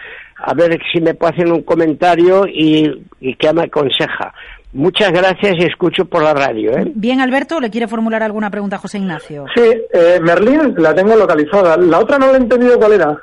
A 0.45 0.55
ver 0.55 0.79
si 0.93 1.01
me 1.01 1.15
puede 1.15 1.35
hacer 1.35 1.53
un 1.53 1.63
comentario 1.63 2.47
y, 2.47 3.05
y 3.21 3.35
qué 3.37 3.53
me 3.53 3.65
aconseja. 3.65 4.33
Muchas 4.73 5.13
gracias 5.13 5.55
y 5.59 5.65
escucho 5.65 6.07
por 6.07 6.23
la 6.23 6.33
radio. 6.33 6.73
¿eh? 6.79 6.91
Bien, 6.95 7.21
Alberto, 7.21 7.61
¿le 7.61 7.69
quiere 7.71 7.87
formular 7.87 8.23
alguna 8.23 8.51
pregunta 8.51 8.77
a 8.77 8.79
José 8.79 8.97
Ignacio? 8.99 9.45
Sí, 9.55 9.63
eh, 9.93 10.19
Merlín 10.23 10.75
la 10.79 10.95
tengo 10.95 11.15
localizada. 11.15 11.77
La 11.77 11.99
otra 11.99 12.19
no 12.19 12.29
la 12.29 12.39
he 12.39 12.41
entendido 12.41 12.79
cuál 12.79 12.95
era. 12.95 13.19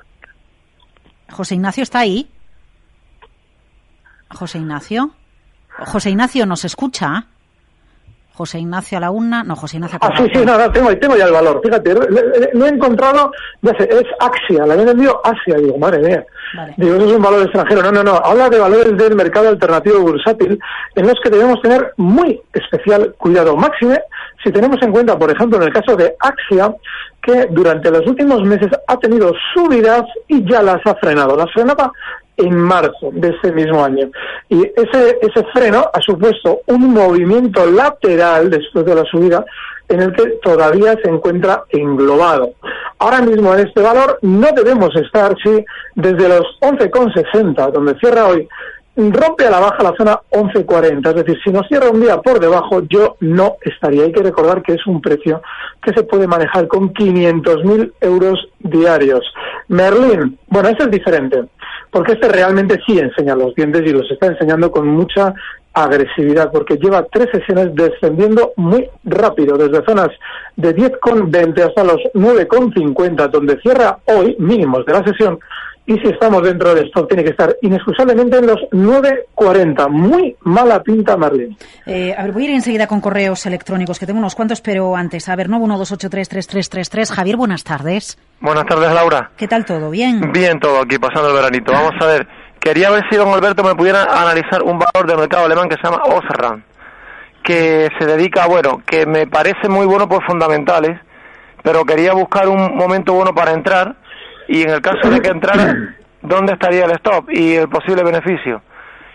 José 1.32 1.56
Ignacio 1.56 1.84
está 1.84 2.00
ahí. 2.00 2.30
José 4.30 4.60
Ignacio. 4.60 5.12
José 5.86 6.10
Ignacio 6.10 6.46
nos 6.46 6.66
escucha. 6.66 7.28
José 8.40 8.60
Ignacio 8.60 8.98
a 8.98 9.02
la 9.02 9.12
una. 9.12 9.44
No, 9.44 9.54
José 9.54 9.76
Ignacio 9.76 10.00
Ah, 10.02 10.14
sí, 10.16 10.24
sí, 10.34 10.46
no, 10.46 10.58
no, 10.58 10.72
tengo, 10.72 10.98
tengo 10.98 11.18
ya 11.18 11.26
el 11.26 11.34
valor. 11.34 11.60
Fíjate, 11.62 11.94
lo, 12.54 12.66
he 12.66 12.70
encontrado, 12.70 13.34
ya 13.62 13.74
sé, 13.78 13.84
es 13.92 14.06
Axia, 14.18 14.66
la 14.66 14.76
he 14.76 14.86
vendido 14.86 15.20
Asia. 15.26 15.58
Digo, 15.58 15.78
madre 15.78 16.00
mía. 16.00 16.26
Vale. 16.56 16.74
Digo, 16.78 16.96
eso 16.96 17.06
es 17.08 17.12
un 17.18 17.22
valor 17.22 17.42
extranjero. 17.42 17.82
No, 17.82 17.92
no, 17.92 18.02
no. 18.02 18.16
Habla 18.16 18.50
de 18.50 18.60
valores 18.60 18.96
del 18.96 19.18
mercado 19.18 19.50
alternativo 19.50 20.00
bursátil 20.00 20.58
en 20.96 21.06
los 21.06 21.16
que 21.22 21.30
debemos 21.30 21.62
tener 21.62 21.94
muy 21.98 22.42
especial 22.54 23.14
cuidado. 23.18 23.58
Máxime, 23.58 24.00
si 24.42 24.54
tenemos 24.54 24.82
en 24.82 24.94
cuenta, 24.94 25.20
por 25.20 25.30
ejemplo, 25.30 25.58
en 25.58 25.64
el 25.64 25.74
caso 25.74 25.98
de 25.98 26.16
Axia, 26.22 26.74
que 27.22 27.46
durante 27.52 27.92
los 27.92 28.08
últimos 28.08 28.42
meses 28.44 28.70
ha 28.88 28.96
tenido 29.00 29.34
subidas 29.54 30.04
y 30.30 30.50
ya 30.50 30.64
las 30.64 30.80
ha 30.86 30.96
frenado. 30.96 31.36
Las 31.36 31.52
frenaba 31.52 31.92
en 32.40 32.58
marzo 32.58 33.12
de 33.12 33.30
este 33.30 33.52
mismo 33.52 33.84
año. 33.84 34.10
Y 34.50 34.64
ese, 34.64 35.20
ese 35.22 35.44
freno 35.54 35.90
ha 35.94 36.02
supuesto 36.02 36.62
un 36.68 36.94
movimiento 36.94 37.66
lateral 37.66 38.50
después 38.50 38.86
de 38.86 38.96
la 38.96 39.04
subida 39.06 39.46
en 39.90 40.02
el 40.02 40.14
que 40.14 40.28
todavía 40.44 40.96
se 41.04 41.10
encuentra 41.10 41.64
englobado. 41.70 42.52
Ahora 43.00 43.22
mismo 43.22 43.54
en 43.54 43.68
este 43.68 43.82
valor 43.82 44.20
no 44.22 44.48
debemos 44.56 44.96
estar 44.96 45.36
si 45.44 45.66
desde 45.96 46.30
los 46.30 46.46
11,60, 46.62 47.72
donde 47.72 48.00
cierra 48.00 48.28
hoy, 48.28 48.48
rompe 48.96 49.46
a 49.46 49.52
la 49.52 49.60
baja 49.60 49.84
la 49.84 49.94
zona 49.98 50.20
11.40, 50.32 51.10
es 51.10 51.16
decir, 51.16 51.40
si 51.44 51.52
nos 51.52 51.68
cierra 51.68 51.90
un 51.90 52.02
día 52.02 52.18
por 52.22 52.40
debajo, 52.40 52.82
yo 52.90 53.16
no 53.22 53.56
estaría. 53.62 54.04
Hay 54.04 54.12
que 54.12 54.24
recordar 54.24 54.62
que 54.62 54.74
es 54.74 54.86
un 54.88 55.02
precio 55.02 55.42
que 55.82 55.94
se 55.94 56.04
puede 56.04 56.28
manejar 56.28 56.68
con 56.68 56.94
500.000 56.94 57.94
euros 58.02 58.50
diarios. 58.60 59.22
Merlin, 59.70 60.38
bueno, 60.48 60.70
este 60.70 60.84
es 60.84 60.92
diferente, 60.92 61.46
porque 61.92 62.14
este 62.14 62.28
realmente 62.30 62.80
sí 62.86 63.00
enseña 63.00 63.36
los 63.36 63.56
dientes 63.56 63.82
y 63.86 63.94
los 63.94 64.10
está 64.12 64.28
enseñando 64.28 64.72
con 64.72 64.88
mucha 64.88 65.34
agresividad, 65.74 66.52
porque 66.52 66.78
lleva 66.78 67.06
tres 67.12 67.28
sesiones 67.32 67.74
descendiendo 67.76 68.54
muy 68.56 68.90
rápido, 69.04 69.58
desde 69.58 69.86
zonas 69.86 70.10
de 70.56 70.76
10,20 70.76 71.62
hasta 71.62 71.84
los 71.84 71.98
9,50, 72.14 73.30
donde 73.30 73.60
cierra 73.62 74.00
hoy, 74.06 74.36
mínimos 74.40 74.86
de 74.86 74.94
la 74.94 75.04
sesión, 75.04 75.40
y 75.90 75.98
si 75.98 76.08
estamos 76.08 76.44
dentro 76.44 76.76
del 76.76 76.86
stop 76.86 77.08
tiene 77.08 77.24
que 77.24 77.32
estar 77.32 77.56
inexcusablemente 77.64 78.38
en 78.38 78.46
los 78.46 78.60
9.40. 78.72 79.90
Muy 79.90 80.36
mala 80.42 80.84
pinta, 80.84 81.18
Marlene. 81.18 81.58
Eh, 81.88 82.14
a 82.16 82.22
ver, 82.22 82.32
voy 82.32 82.44
a 82.44 82.50
ir 82.50 82.56
enseguida 82.56 82.86
con 82.86 83.02
correos 83.02 83.44
electrónicos, 83.48 83.98
que 83.98 84.06
tengo 84.06 84.20
unos 84.20 84.36
cuantos, 84.36 84.62
pero 84.62 84.96
antes, 84.96 85.28
a 85.30 85.36
ver, 85.36 85.50
912833333. 85.50 87.12
Javier, 87.12 87.38
buenas 87.38 87.64
tardes. 87.64 88.20
Buenas 88.40 88.68
tardes, 88.68 88.94
Laura. 88.94 89.32
¿Qué 89.36 89.48
tal 89.48 89.66
todo? 89.66 89.90
¿Bien? 89.90 90.32
Bien 90.32 90.60
todo 90.60 90.80
aquí, 90.80 91.00
pasando 91.00 91.30
el 91.30 91.36
veranito. 91.36 91.72
Vamos 91.72 91.96
a 92.00 92.06
ver, 92.06 92.28
quería 92.60 92.92
ver 92.92 93.06
si 93.10 93.16
don 93.16 93.30
Alberto 93.30 93.64
me 93.64 93.74
pudiera 93.74 94.04
analizar 94.04 94.62
un 94.62 94.78
valor 94.78 95.10
del 95.10 95.18
mercado 95.18 95.46
alemán 95.46 95.70
que 95.70 95.78
se 95.78 95.82
llama 95.84 96.04
Osram, 96.04 96.62
que 97.44 97.90
se 97.98 98.06
dedica, 98.06 98.46
bueno, 98.46 98.84
que 98.86 99.08
me 99.08 99.26
parece 99.26 99.68
muy 99.68 99.88
bueno 99.88 100.08
por 100.08 100.24
fundamentales, 100.24 101.00
pero 101.64 101.84
quería 101.84 102.14
buscar 102.14 102.48
un 102.48 102.78
momento 102.78 103.14
bueno 103.14 103.34
para 103.34 103.54
entrar 103.54 103.96
y 104.50 104.64
en 104.64 104.70
el 104.72 104.82
caso 104.82 105.10
de 105.10 105.22
que 105.22 105.30
entrara, 105.30 105.96
¿dónde 106.22 106.54
estaría 106.54 106.86
el 106.86 106.92
stop 106.92 107.30
y 107.30 107.54
el 107.56 107.70
posible 107.70 108.04
beneficio? 108.04 108.62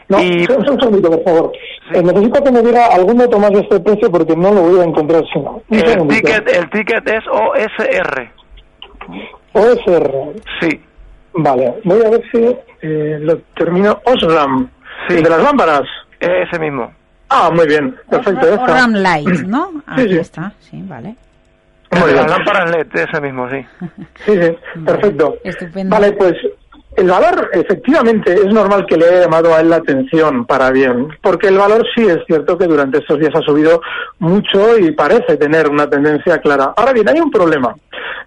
No, 0.09 0.23
y... 0.23 0.47
un, 0.50 0.71
un 0.71 0.81
segundito, 0.81 1.11
por 1.11 1.25
favor. 1.25 1.53
Eh, 1.93 2.03
necesito 2.03 2.43
que 2.45 2.53
me 2.53 2.62
diga 2.62 2.87
algún 2.95 3.19
dato 3.19 3.38
más 3.38 3.50
de 3.50 3.61
este 3.61 3.81
precio 3.81 4.11
porque 4.11 4.37
no 4.37 4.53
lo 4.53 4.62
voy 4.62 4.81
a 4.81 4.85
encontrar 4.85 5.23
si 5.33 5.38
no. 5.41 5.62
Un 5.69 5.79
El 5.79 5.87
segundito. 5.87 6.26
ticket, 6.29 6.57
el 6.57 6.71
ticket 6.71 7.09
es 7.09 7.25
OSR. 7.29 8.31
OSR. 9.53 10.12
Sí, 10.61 10.81
Vale, 11.37 11.75
voy 11.85 12.00
a 12.05 12.11
ver 12.11 12.23
si 12.31 12.57
eh, 12.83 13.19
lo 13.21 13.38
termino. 13.57 14.00
Osram. 14.05 14.69
Sí. 15.09 15.17
El 15.17 15.25
de 15.25 15.31
las 15.31 15.43
lámparas. 15.43 15.83
ese 16.21 16.59
mismo. 16.61 16.93
Ah, 17.29 17.50
muy 17.53 17.67
bien. 17.67 17.97
Perfecto. 18.09 18.55
Osram 18.62 18.93
Light, 18.93 19.26
¿no? 19.47 19.73
Sí, 19.97 20.09
sí. 20.11 20.19
está, 20.19 20.53
sí, 20.61 20.81
vale. 20.87 21.17
Muy 22.01 22.13
bien. 22.13 22.17
las 22.17 22.31
lámparas 22.31 22.71
LED, 22.71 22.87
ese 22.95 23.21
mismo, 23.21 23.49
sí. 23.51 23.67
Sí, 24.25 24.33
sí, 24.41 24.81
perfecto. 24.85 25.37
Estupendo. 25.45 25.95
Vale, 25.95 26.13
pues 26.13 26.35
el 26.97 27.09
valor, 27.09 27.51
efectivamente, 27.53 28.33
es 28.33 28.47
normal 28.47 28.87
que 28.87 28.97
le 28.97 29.07
haya 29.07 29.23
llamado 29.23 29.53
a 29.53 29.61
él 29.61 29.71
la 29.71 29.77
atención 29.77 30.47
para 30.47 30.71
bien, 30.71 31.09
porque 31.23 31.49
el 31.49 31.59
valor 31.59 31.85
sí 31.95 32.07
es 32.07 32.19
cierto 32.27 32.57
que 32.57 32.67
durante 32.67 32.99
estos 32.99 33.19
días 33.19 33.33
ha 33.35 33.41
subido 33.41 33.81
mucho 34.21 34.79
y 34.79 34.93
parece 34.93 35.37
tener 35.37 35.69
una 35.69 35.91
tendencia 35.91 36.39
clara. 36.39 36.73
Ahora 36.77 36.93
bien, 36.93 37.09
hay 37.09 37.19
un 37.19 37.33
problema. 37.33 37.75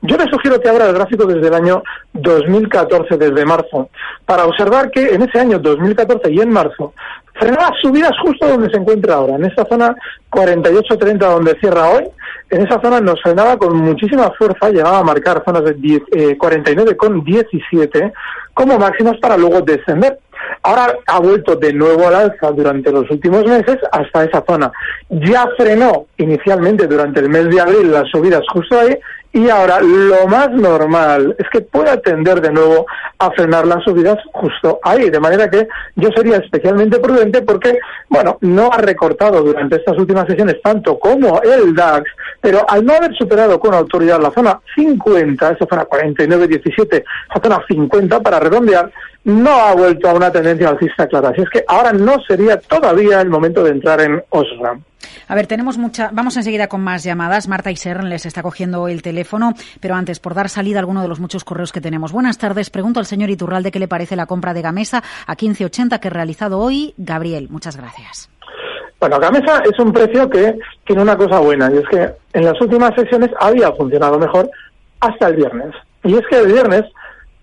Yo 0.01 0.17
le 0.17 0.25
sugiero 0.25 0.59
que 0.59 0.67
abra 0.67 0.89
el 0.89 0.95
gráfico 0.95 1.25
desde 1.25 1.47
el 1.47 1.53
año 1.53 1.81
2014, 2.13 3.17
desde 3.17 3.45
marzo, 3.45 3.89
para 4.25 4.45
observar 4.45 4.91
que 4.91 5.13
en 5.13 5.21
ese 5.21 5.39
año 5.39 5.59
2014 5.59 6.29
y 6.31 6.41
en 6.41 6.49
marzo 6.49 6.93
frenaba 7.39 7.73
subidas 7.81 8.11
justo 8.21 8.47
donde 8.47 8.69
se 8.69 8.77
encuentra 8.77 9.15
ahora, 9.15 9.35
en 9.35 9.45
esta 9.45 9.65
zona 9.65 9.95
48-30 10.31 11.17
donde 11.17 11.59
cierra 11.59 11.89
hoy, 11.89 12.03
en 12.49 12.65
esa 12.65 12.79
zona 12.81 13.01
nos 13.01 13.21
frenaba 13.21 13.57
con 13.57 13.75
muchísima 13.77 14.31
fuerza, 14.37 14.69
llegaba 14.69 14.99
a 14.99 15.03
marcar 15.03 15.43
zonas 15.45 15.65
de 15.65 15.73
10, 15.73 16.01
eh, 16.11 16.37
49,17 16.37 18.13
como 18.53 18.77
máximas 18.77 19.17
para 19.19 19.37
luego 19.37 19.61
descender. 19.61 20.19
Ahora 20.63 20.93
ha 21.07 21.19
vuelto 21.19 21.55
de 21.55 21.73
nuevo 21.73 22.07
al 22.07 22.15
alza 22.15 22.51
durante 22.51 22.91
los 22.91 23.09
últimos 23.11 23.45
meses 23.45 23.77
hasta 23.91 24.23
esa 24.23 24.43
zona. 24.47 24.71
Ya 25.09 25.47
frenó 25.57 26.05
inicialmente 26.17 26.87
durante 26.87 27.19
el 27.19 27.29
mes 27.29 27.49
de 27.49 27.61
abril 27.61 27.91
las 27.91 28.09
subidas 28.09 28.43
justo 28.51 28.79
ahí 28.79 28.97
y 29.33 29.49
ahora 29.49 29.79
lo 29.81 30.27
más 30.27 30.49
normal 30.51 31.35
es 31.37 31.47
que 31.49 31.61
pueda 31.61 31.97
tender 31.97 32.41
de 32.41 32.51
nuevo 32.51 32.85
a 33.19 33.31
frenar 33.31 33.67
las 33.67 33.83
subidas 33.83 34.17
justo 34.33 34.79
ahí. 34.83 35.09
De 35.09 35.19
manera 35.19 35.49
que 35.49 35.67
yo 35.95 36.09
sería 36.15 36.37
especialmente 36.37 36.99
prudente 36.99 37.41
porque, 37.41 37.77
bueno, 38.09 38.37
no 38.41 38.71
ha 38.71 38.77
recortado 38.77 39.43
durante 39.43 39.75
estas 39.77 39.97
últimas 39.97 40.27
sesiones 40.27 40.61
tanto 40.61 40.97
como 40.97 41.41
el 41.41 41.75
DAX, 41.75 42.09
pero 42.41 42.65
al 42.69 42.85
no 42.85 42.93
haber 42.93 43.15
superado 43.15 43.59
con 43.59 43.73
autoridad 43.73 44.21
la 44.21 44.31
zona 44.31 44.59
50, 44.75 45.51
esa 45.51 45.65
zona 45.65 45.85
49-17, 45.87 47.03
esa 47.29 47.41
zona 47.41 47.63
50 47.67 48.19
para 48.21 48.39
redondear, 48.39 48.91
no 49.25 49.51
ha 49.51 49.75
vuelto 49.75 50.09
a 50.09 50.13
una 50.13 50.31
tendencia 50.31 50.69
alcista 50.69 51.07
clara. 51.07 51.29
Así 51.29 51.41
es 51.41 51.49
que 51.49 51.63
ahora 51.67 51.91
no 51.91 52.21
sería 52.27 52.57
todavía 52.59 53.21
el 53.21 53.29
momento 53.29 53.63
de 53.63 53.71
entrar 53.71 53.99
en 54.01 54.23
Osram. 54.29 54.81
A 55.27 55.35
ver, 55.35 55.47
tenemos 55.47 55.77
mucha. 55.77 56.09
Vamos 56.11 56.37
enseguida 56.37 56.67
con 56.67 56.81
más 56.81 57.03
llamadas. 57.03 57.47
Marta 57.47 57.71
Isern 57.71 58.09
les 58.09 58.25
está 58.25 58.41
cogiendo 58.41 58.87
el 58.87 59.01
teléfono, 59.01 59.53
pero 59.79 59.95
antes, 59.95 60.19
por 60.19 60.33
dar 60.33 60.49
salida 60.49 60.77
a 60.77 60.81
alguno 60.81 61.01
de 61.01 61.07
los 61.07 61.19
muchos 61.19 61.43
correos 61.43 61.71
que 61.71 61.81
tenemos. 61.81 62.11
Buenas 62.11 62.37
tardes. 62.37 62.69
Pregunto 62.69 62.99
al 62.99 63.05
señor 63.05 63.29
Iturralde 63.29 63.71
qué 63.71 63.79
le 63.79 63.87
parece 63.87 64.15
la 64.15 64.25
compra 64.25 64.53
de 64.53 64.61
Gamesa 64.61 65.03
a 65.25 65.35
15.80 65.35 65.99
que 65.99 66.07
he 66.07 66.11
realizado 66.11 66.59
hoy. 66.59 66.93
Gabriel, 66.97 67.47
muchas 67.49 67.75
gracias. 67.77 68.29
Bueno, 68.99 69.19
Gamesa 69.19 69.61
es 69.63 69.77
un 69.79 69.93
precio 69.93 70.29
que 70.29 70.57
tiene 70.85 71.01
una 71.01 71.15
cosa 71.15 71.39
buena 71.39 71.69
y 71.71 71.77
es 71.77 71.87
que 71.89 72.09
en 72.33 72.45
las 72.45 72.59
últimas 72.59 72.95
sesiones 72.95 73.29
había 73.39 73.71
funcionado 73.73 74.17
mejor 74.17 74.49
hasta 74.99 75.27
el 75.27 75.35
viernes. 75.35 75.73
Y 76.03 76.15
es 76.15 76.25
que 76.29 76.39
el 76.39 76.47
viernes 76.51 76.83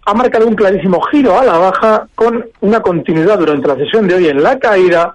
ha 0.06 0.14
marcado 0.14 0.46
un 0.46 0.54
clarísimo 0.54 1.00
giro 1.02 1.38
a 1.38 1.44
la 1.44 1.58
baja 1.58 2.08
con 2.14 2.44
una 2.60 2.80
continuidad 2.80 3.38
durante 3.38 3.68
la 3.68 3.76
sesión 3.76 4.08
de 4.08 4.14
hoy 4.16 4.28
en 4.28 4.42
la 4.42 4.58
caída 4.58 5.14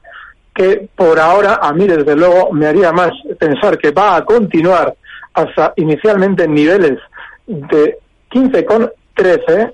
que 0.60 0.90
por 0.94 1.18
ahora 1.18 1.60
a 1.62 1.72
mí 1.72 1.88
desde 1.88 2.18
luego 2.18 2.52
me 2.52 2.68
haría 2.68 2.92
más 2.92 3.12
pensar 3.40 3.78
que 3.78 3.92
va 3.92 4.18
a 4.18 4.26
continuar 4.26 4.94
hasta 5.34 5.72
inicialmente 5.78 6.44
en 6.44 6.54
niveles 6.54 7.00
de 7.48 7.98
15,13, 8.30 8.92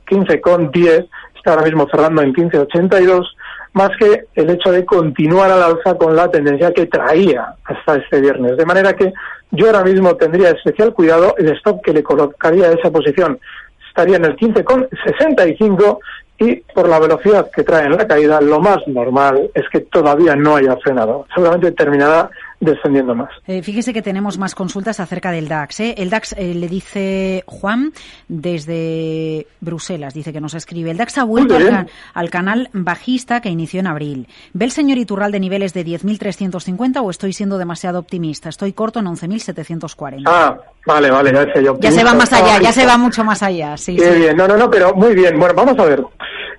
15,10, 0.06 1.10
está 1.36 1.52
ahora 1.52 1.64
mismo 1.64 1.88
cerrando 1.90 2.22
en 2.22 2.36
15,82, 2.36 3.26
más 3.74 3.90
que 3.98 4.26
el 4.36 4.48
hecho 4.52 4.72
de 4.72 4.86
continuar 4.86 5.50
al 5.50 5.64
alza 5.64 5.96
con 5.96 6.16
la 6.16 6.30
tendencia 6.30 6.72
que 6.72 6.86
traía 6.86 7.56
hasta 7.64 7.96
este 7.96 8.22
viernes. 8.22 8.56
De 8.56 8.66
manera 8.68 8.94
que 8.94 9.12
yo 9.50 9.66
ahora 9.66 9.84
mismo 9.84 10.16
tendría 10.18 10.52
especial 10.52 10.94
cuidado 10.94 11.34
el 11.40 11.50
stop 11.58 11.82
que 11.84 11.94
le 11.94 12.04
colocaría 12.04 12.68
a 12.68 12.74
esa 12.74 12.92
posición 12.92 13.40
estaría 13.88 14.18
en 14.18 14.26
el 14.26 14.36
15,65 14.36 16.00
y 16.38 16.56
por 16.58 16.90
la 16.90 17.00
velocidad 17.00 17.50
que 17.50 17.64
trae 17.64 17.86
en 17.86 17.96
la 17.96 18.08
caída, 18.08 18.42
lo 18.42 18.60
más 18.60 18.86
normal 18.88 19.50
es 19.54 19.64
que 19.70 19.82
todavía 19.82 20.36
no 20.36 20.58
haya 20.58 20.76
frenado. 20.78 21.26
Seguramente 21.34 21.72
terminará 21.72 22.30
descendiendo 22.60 23.14
más. 23.16 23.30
Eh, 23.48 23.62
fíjese 23.62 23.94
que 23.94 24.02
tenemos 24.02 24.38
más 24.38 24.56
consultas 24.56 25.00
acerca 25.00 25.32
del 25.32 25.48
DAX. 25.48 25.80
¿eh? 25.82 25.96
El 25.98 26.10
DAX 26.10 26.34
eh, 26.34 26.54
le 26.54 26.68
dice 26.68 27.44
Juan 27.46 27.92
desde 28.28 29.48
Bruselas, 29.62 30.14
dice 30.14 30.32
que 30.34 30.42
nos 30.42 30.54
escribe. 30.54 30.92
El 30.92 30.98
DAX 30.98 31.18
ha 31.18 31.24
vuelto 31.24 31.56
al, 31.56 31.88
al 32.14 32.30
canal 32.30 32.70
bajista 32.74 33.42
que 33.42 33.50
inició 33.50 33.80
en 33.80 33.88
abril. 33.88 34.28
¿Ve 34.54 34.66
el 34.66 34.72
señor 34.72 34.98
Iturral 34.98 35.32
de 35.32 35.40
niveles 35.40 35.74
de 35.74 35.86
10.350 35.86 37.02
o 37.04 37.10
estoy 37.10 37.34
siendo 37.34 37.58
demasiado 37.58 38.00
optimista? 38.00 38.50
Estoy 38.50 38.74
corto 38.74 39.00
en 39.00 39.06
11.740. 39.08 40.24
Ah, 40.26 40.58
vale, 40.86 41.12
vale, 41.12 41.32
ya 41.34 41.54
sé 41.54 41.64
yo. 41.64 41.78
ya 41.80 41.92
se 41.92 42.04
va 42.04 42.14
más 42.14 42.32
allá, 42.34 42.60
ya 42.62 42.72
se 42.72 42.86
va 42.86 42.98
mucho 42.98 43.24
más 43.24 43.42
allá. 43.44 43.78
Sí, 43.78 43.96
Qué 43.96 44.12
sí. 44.14 44.20
bien, 44.20 44.38
no, 44.38 44.48
no, 44.48 44.58
no, 44.58 44.70
pero 44.70 44.94
muy 44.96 45.14
bien. 45.14 45.38
Bueno, 45.40 45.54
vamos 45.56 45.78
a 45.80 45.86
ver. 45.86 46.04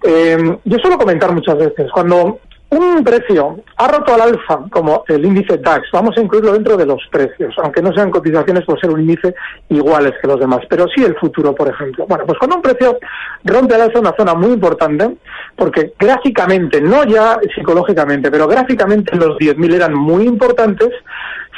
Eh, 0.02 0.36
yo 0.64 0.78
suelo 0.78 0.98
comentar 0.98 1.32
muchas 1.32 1.56
veces, 1.58 1.90
cuando 1.92 2.38
un 2.70 3.04
precio 3.04 3.60
ha 3.76 3.88
roto 3.88 4.14
al 4.14 4.22
alza, 4.22 4.60
como 4.70 5.04
el 5.08 5.24
índice 5.24 5.58
DAX, 5.58 5.88
vamos 5.92 6.16
a 6.16 6.20
incluirlo 6.20 6.52
dentro 6.52 6.76
de 6.76 6.86
los 6.86 7.00
precios, 7.10 7.54
aunque 7.62 7.80
no 7.80 7.92
sean 7.92 8.10
cotizaciones 8.10 8.64
por 8.64 8.80
ser 8.80 8.90
un 8.90 9.00
índice 9.00 9.34
iguales 9.68 10.14
que 10.20 10.26
los 10.26 10.40
demás, 10.40 10.60
pero 10.68 10.86
sí 10.88 11.04
el 11.04 11.16
futuro, 11.16 11.54
por 11.54 11.68
ejemplo. 11.68 12.06
Bueno, 12.08 12.24
pues 12.26 12.38
cuando 12.38 12.56
un 12.56 12.62
precio 12.62 12.98
rompe 13.44 13.74
al 13.74 13.82
alza 13.82 14.00
una 14.00 14.14
zona 14.16 14.34
muy 14.34 14.52
importante, 14.52 15.16
porque 15.54 15.92
gráficamente, 15.98 16.80
no 16.80 17.04
ya 17.04 17.38
psicológicamente, 17.54 18.30
pero 18.30 18.48
gráficamente 18.48 19.14
los 19.16 19.38
10.000 19.38 19.74
eran 19.74 19.94
muy 19.94 20.24
importantes, 20.24 20.90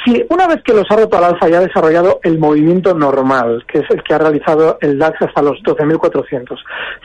si 0.03 0.25
una 0.29 0.47
vez 0.47 0.61
que 0.63 0.73
los 0.73 0.89
ha 0.89 0.95
roto 0.95 1.17
al 1.17 1.25
alza 1.25 1.49
ya 1.49 1.57
ha 1.57 1.65
desarrollado 1.65 2.19
el 2.23 2.39
movimiento 2.39 2.93
normal, 2.93 3.65
que 3.67 3.79
es 3.79 3.89
el 3.89 4.01
que 4.03 4.13
ha 4.13 4.17
realizado 4.17 4.77
el 4.81 4.97
DAX 4.97 5.21
hasta 5.21 5.41
los 5.41 5.57
12.400, 5.63 6.57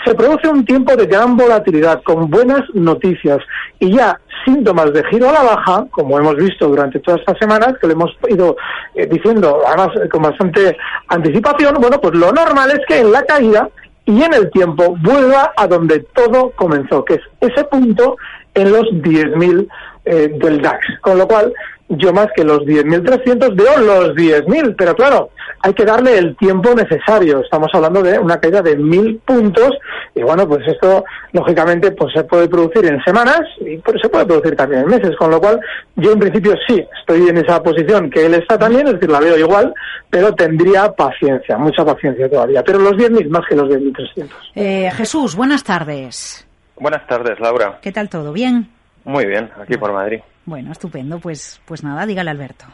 se 0.04 0.14
produce 0.14 0.48
un 0.48 0.64
tiempo 0.64 0.94
de 0.94 1.06
gran 1.06 1.36
volatilidad 1.36 2.02
con 2.02 2.30
buenas 2.30 2.62
noticias 2.74 3.38
y 3.78 3.92
ya 3.92 4.18
síntomas 4.44 4.92
de 4.92 5.02
giro 5.04 5.28
a 5.28 5.32
la 5.32 5.42
baja, 5.42 5.86
como 5.90 6.18
hemos 6.18 6.36
visto 6.36 6.68
durante 6.68 7.00
todas 7.00 7.20
estas 7.20 7.38
semanas, 7.38 7.74
que 7.80 7.86
le 7.86 7.94
hemos 7.94 8.16
ido 8.28 8.56
eh, 8.94 9.06
diciendo 9.06 9.60
además 9.66 9.88
eh, 9.96 10.08
con 10.08 10.22
bastante 10.22 10.76
anticipación, 11.08 11.74
bueno, 11.80 12.00
pues 12.00 12.14
lo 12.14 12.30
normal 12.32 12.70
es 12.70 12.80
que 12.86 13.00
en 13.00 13.10
la 13.10 13.22
caída 13.22 13.68
y 14.06 14.22
en 14.22 14.34
el 14.34 14.50
tiempo 14.50 14.96
vuelva 15.00 15.52
a 15.56 15.66
donde 15.66 16.00
todo 16.14 16.50
comenzó, 16.50 17.04
que 17.04 17.14
es 17.14 17.22
ese 17.40 17.64
punto 17.64 18.16
en 18.54 18.70
los 18.70 18.84
10.000 18.84 19.68
eh, 20.04 20.28
del 20.38 20.60
DAX. 20.60 20.86
Con 21.00 21.18
lo 21.18 21.26
cual, 21.26 21.52
yo 21.88 22.12
más 22.12 22.28
que 22.34 22.44
los 22.44 22.60
10.300 22.60 23.54
veo 23.54 23.78
los 23.78 24.16
10.000, 24.16 24.74
pero 24.76 24.94
claro, 24.94 25.30
hay 25.60 25.74
que 25.74 25.84
darle 25.84 26.16
el 26.18 26.36
tiempo 26.36 26.74
necesario. 26.74 27.40
Estamos 27.40 27.68
hablando 27.74 28.02
de 28.02 28.18
una 28.18 28.40
caída 28.40 28.62
de 28.62 28.78
1.000 28.78 29.20
puntos 29.20 29.70
y 30.14 30.22
bueno, 30.22 30.48
pues 30.48 30.66
esto 30.66 31.04
lógicamente 31.32 31.90
pues 31.92 32.12
se 32.14 32.24
puede 32.24 32.48
producir 32.48 32.86
en 32.86 33.02
semanas 33.02 33.42
y 33.60 33.78
pues, 33.78 34.00
se 34.00 34.08
puede 34.08 34.26
producir 34.26 34.56
también 34.56 34.82
en 34.82 34.88
meses, 34.88 35.16
con 35.16 35.30
lo 35.30 35.40
cual 35.40 35.60
yo 35.96 36.12
en 36.12 36.20
principio 36.20 36.54
sí 36.66 36.84
estoy 37.00 37.28
en 37.28 37.38
esa 37.38 37.62
posición 37.62 38.10
que 38.10 38.26
él 38.26 38.34
está 38.34 38.58
también, 38.58 38.86
es 38.86 38.94
decir, 38.94 39.10
la 39.10 39.20
veo 39.20 39.38
igual, 39.38 39.74
pero 40.08 40.34
tendría 40.34 40.90
paciencia, 40.92 41.58
mucha 41.58 41.84
paciencia 41.84 42.28
todavía. 42.30 42.62
Pero 42.62 42.78
los 42.78 42.92
10.000 42.92 43.28
más 43.28 43.42
que 43.48 43.56
los 43.56 43.68
10.300. 43.68 44.28
Eh, 44.54 44.90
Jesús, 44.94 45.36
buenas 45.36 45.64
tardes. 45.64 46.46
Buenas 46.76 47.06
tardes, 47.06 47.38
Laura. 47.40 47.78
¿Qué 47.80 47.92
tal 47.92 48.08
todo? 48.08 48.32
¿Bien? 48.32 48.68
Muy 49.04 49.26
bien, 49.26 49.50
aquí 49.60 49.76
por 49.76 49.92
Madrid. 49.92 50.20
Bueno, 50.46 50.72
estupendo. 50.72 51.18
Pues, 51.18 51.60
pues 51.64 51.82
nada, 51.82 52.06
dígale 52.06 52.30
Alberto. 52.30 52.66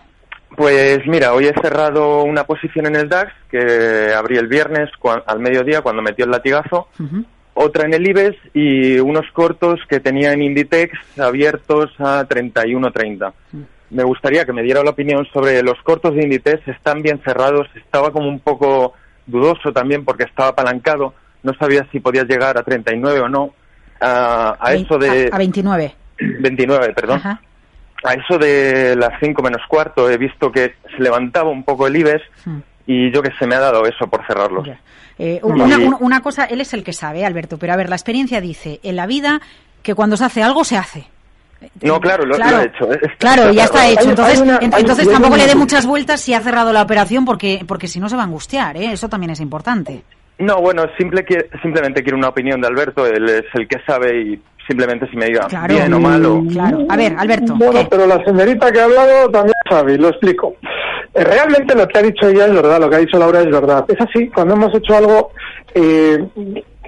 Pues 0.56 1.06
mira, 1.06 1.32
hoy 1.32 1.46
he 1.46 1.54
cerrado 1.54 2.24
una 2.24 2.44
posición 2.44 2.86
en 2.86 2.96
el 2.96 3.08
DAX 3.08 3.32
que 3.50 4.12
abrí 4.14 4.36
el 4.36 4.48
viernes 4.48 4.90
al 5.26 5.38
mediodía 5.38 5.80
cuando 5.80 6.02
metió 6.02 6.24
el 6.24 6.32
latigazo, 6.32 6.88
otra 7.54 7.86
en 7.86 7.94
el 7.94 8.08
IBEX 8.08 8.36
y 8.52 8.98
unos 8.98 9.26
cortos 9.32 9.80
que 9.88 10.00
tenía 10.00 10.32
en 10.32 10.42
Inditex 10.42 10.98
abiertos 11.18 11.92
a 11.98 12.26
31.30. 12.26 13.32
Me 13.90 14.02
gustaría 14.02 14.44
que 14.44 14.52
me 14.52 14.62
diera 14.62 14.82
la 14.82 14.90
opinión 14.90 15.24
sobre 15.32 15.62
los 15.62 15.80
cortos 15.82 16.14
de 16.14 16.22
Inditex, 16.24 16.66
están 16.66 17.00
bien 17.02 17.20
cerrados, 17.24 17.68
estaba 17.76 18.10
como 18.10 18.28
un 18.28 18.40
poco 18.40 18.94
dudoso 19.26 19.72
también 19.72 20.04
porque 20.04 20.24
estaba 20.24 20.50
apalancado, 20.50 21.14
no 21.44 21.54
sabía 21.54 21.86
si 21.92 22.00
podía 22.00 22.24
llegar 22.24 22.58
a 22.58 22.64
39 22.64 23.20
o 23.20 23.28
no. 23.28 23.54
A, 24.00 24.56
eso 24.74 24.98
de... 24.98 25.30
A, 25.32 25.38
29. 25.38 25.94
29, 26.18 26.92
perdón 26.94 27.22
a 28.04 28.14
eso 28.14 28.38
de 28.38 28.96
las 28.96 29.12
5 29.20 29.42
menos 29.42 29.62
cuarto 29.68 30.10
he 30.10 30.16
visto 30.16 30.50
que 30.50 30.74
se 30.96 31.02
levantaba 31.02 31.50
un 31.50 31.64
poco 31.64 31.86
el 31.86 31.96
IBEX 31.96 32.22
hmm. 32.44 32.58
y 32.86 33.12
yo 33.12 33.22
que 33.22 33.30
se 33.38 33.46
me 33.46 33.54
ha 33.54 33.60
dado 33.60 33.84
eso 33.86 34.06
por 34.08 34.26
cerrarlo. 34.26 34.64
Eh, 35.18 35.40
una, 35.42 35.76
una, 35.98 36.22
cosa, 36.22 36.46
él 36.46 36.60
es 36.62 36.72
el 36.72 36.82
que 36.82 36.94
sabe, 36.94 37.26
Alberto, 37.26 37.58
pero 37.58 37.74
a 37.74 37.76
ver, 37.76 37.90
la 37.90 37.96
experiencia 37.96 38.40
dice 38.40 38.80
en 38.82 38.96
la 38.96 39.06
vida 39.06 39.40
que 39.82 39.94
cuando 39.94 40.16
se 40.16 40.24
hace 40.24 40.42
algo 40.42 40.64
se 40.64 40.76
hace. 40.76 41.06
No, 41.82 42.00
claro, 42.00 42.24
lo, 42.24 42.36
claro, 42.36 42.60
he 42.60 42.64
hecho. 42.64 42.88
Claro, 43.18 43.52
ya 43.52 43.64
está 43.64 43.86
hecho. 43.86 44.08
Entonces, 44.08 44.42
entonces 44.60 45.10
tampoco 45.10 45.36
le 45.36 45.46
dé 45.46 45.54
muchas 45.54 45.84
vueltas 45.84 46.20
si 46.20 46.32
ha 46.32 46.40
cerrado 46.40 46.72
la 46.72 46.82
operación 46.82 47.26
porque, 47.26 47.64
porque 47.66 47.86
si 47.86 48.00
no 48.00 48.08
se 48.08 48.16
va 48.16 48.22
a 48.22 48.24
angustiar, 48.24 48.76
¿eh? 48.78 48.92
eso 48.92 49.08
también 49.08 49.30
es 49.30 49.40
importante. 49.40 50.02
No, 50.40 50.60
bueno, 50.60 50.84
simple, 50.98 51.24
simplemente 51.62 52.02
quiero 52.02 52.16
una 52.16 52.28
opinión 52.28 52.60
de 52.60 52.68
Alberto, 52.68 53.06
él 53.06 53.28
es 53.28 53.44
el 53.54 53.68
que 53.68 53.78
sabe 53.86 54.20
y 54.20 54.42
simplemente 54.66 55.08
si 55.10 55.16
me 55.16 55.26
diga 55.26 55.46
bien 55.68 55.92
o 55.92 56.00
malo. 56.00 56.42
Claro. 56.50 56.86
A 56.88 56.96
ver, 56.96 57.14
Alberto. 57.16 57.54
Bueno, 57.56 57.86
pero 57.90 58.06
la 58.06 58.24
señorita 58.24 58.72
que 58.72 58.80
ha 58.80 58.84
hablado 58.84 59.28
también 59.30 59.54
sabe, 59.68 59.98
lo 59.98 60.08
explico. 60.08 60.56
Eh, 61.12 61.24
realmente 61.24 61.74
lo 61.74 61.86
que 61.88 61.98
ha 61.98 62.02
dicho 62.02 62.28
ella 62.28 62.46
es 62.46 62.54
verdad, 62.54 62.80
lo 62.80 62.88
que 62.88 62.96
ha 62.96 63.00
dicho 63.00 63.18
Laura 63.18 63.40
es 63.40 63.50
verdad. 63.50 63.84
Es 63.88 64.00
así, 64.00 64.28
cuando 64.28 64.54
hemos 64.54 64.74
hecho 64.74 64.96
algo, 64.96 65.32
eh, 65.74 66.24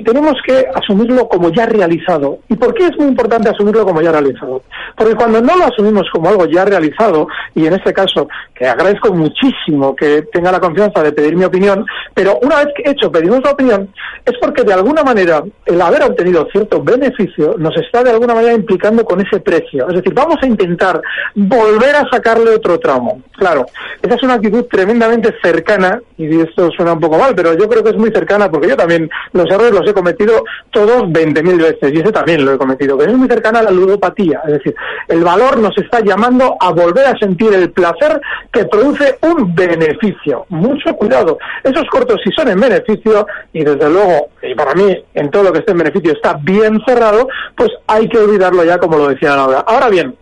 tenemos 0.04 0.34
que 0.46 0.66
asumirlo 0.74 1.28
como 1.28 1.50
ya 1.50 1.66
realizado. 1.66 2.38
¿Y 2.48 2.56
por 2.56 2.72
qué 2.74 2.86
es 2.86 2.96
muy 2.96 3.08
importante 3.08 3.50
asumirlo 3.50 3.84
como 3.84 4.00
ya 4.00 4.10
realizado? 4.10 4.62
Porque 4.96 5.14
cuando 5.14 5.40
no 5.40 5.56
lo 5.56 5.66
asumimos 5.66 6.08
como 6.10 6.28
algo 6.28 6.46
ya 6.46 6.64
realizado, 6.64 7.28
y 7.54 7.66
en 7.66 7.74
este 7.74 7.92
caso, 7.92 8.28
que 8.54 8.66
agradezco 8.66 9.12
muchísimo 9.12 9.94
que 9.94 10.22
tenga 10.32 10.50
la 10.50 10.60
confianza 10.60 11.02
de 11.02 11.12
pedir 11.12 11.36
mi 11.36 11.44
opinión, 11.44 11.84
pero 12.14 12.38
una 12.42 12.64
vez 12.64 12.68
que 12.74 12.90
hecho 12.90 13.12
pedimos 13.12 13.40
la 13.44 13.50
opinión, 13.50 13.92
es 14.24 14.34
porque 14.40 14.64
de 14.64 14.72
alguna 14.72 15.02
manera 15.02 15.42
el 15.66 15.80
haber 15.80 16.02
obtenido 16.04 16.46
cierto 16.50 16.82
beneficio 16.82 17.54
nos 17.58 17.76
está 17.76 18.02
de 18.02 18.10
alguna 18.10 18.34
manera 18.34 18.54
implicando 18.54 19.04
con 19.04 19.20
ese 19.20 19.40
precio. 19.40 19.88
Es 19.88 19.96
decir, 19.96 20.14
vamos 20.14 20.36
a 20.40 20.46
intentar 20.46 21.02
volver 21.34 21.96
a 21.96 22.08
sacarle 22.10 22.50
otro 22.50 22.78
tramo. 22.78 23.20
Claro, 23.36 23.66
esa 24.00 24.14
es 24.14 24.22
una 24.22 24.34
actitud 24.34 24.64
tremendamente 24.70 25.34
cercana, 25.42 26.00
y 26.16 26.40
esto 26.40 26.70
suena 26.70 26.94
un 26.94 27.00
poco 27.00 27.18
mal, 27.18 27.34
pero 27.34 27.52
yo 27.54 27.68
creo 27.68 27.82
que 27.82 27.90
es 27.90 27.96
muy 27.96 28.10
cercana 28.10 28.50
porque 28.50 28.68
yo 28.68 28.76
también 28.76 29.10
los 29.32 29.50
errores 29.50 29.72
los 29.72 29.81
he 29.86 29.94
cometido 29.94 30.44
todos 30.70 31.02
20.000 31.04 31.62
veces 31.62 31.92
y 31.92 32.00
ese 32.00 32.12
también 32.12 32.44
lo 32.44 32.52
he 32.52 32.58
cometido, 32.58 32.96
pero 32.96 33.12
es 33.12 33.18
muy 33.18 33.28
cercana 33.28 33.60
a 33.60 33.62
la 33.64 33.70
ludopatía, 33.70 34.40
es 34.46 34.52
decir, 34.54 34.74
el 35.08 35.22
valor 35.22 35.58
nos 35.58 35.76
está 35.78 36.00
llamando 36.00 36.56
a 36.60 36.70
volver 36.70 37.06
a 37.06 37.18
sentir 37.18 37.52
el 37.54 37.70
placer 37.70 38.20
que 38.52 38.64
produce 38.64 39.18
un 39.22 39.54
beneficio. 39.54 40.46
Mucho 40.48 40.94
cuidado, 40.94 41.38
esos 41.62 41.84
cortos 41.88 42.20
si 42.24 42.30
son 42.32 42.48
en 42.48 42.60
beneficio 42.60 43.26
y 43.52 43.64
desde 43.64 43.88
luego, 43.88 44.28
y 44.42 44.54
para 44.54 44.74
mí 44.74 44.96
en 45.14 45.30
todo 45.30 45.44
lo 45.44 45.52
que 45.52 45.60
esté 45.60 45.72
en 45.72 45.78
beneficio 45.78 46.12
está 46.12 46.34
bien 46.42 46.80
cerrado, 46.86 47.28
pues 47.56 47.70
hay 47.86 48.08
que 48.08 48.18
olvidarlo 48.18 48.64
ya 48.64 48.78
como 48.78 48.98
lo 48.98 49.08
decía 49.08 49.36
Laura. 49.36 49.64
Ahora 49.66 49.88
bien, 49.88 50.16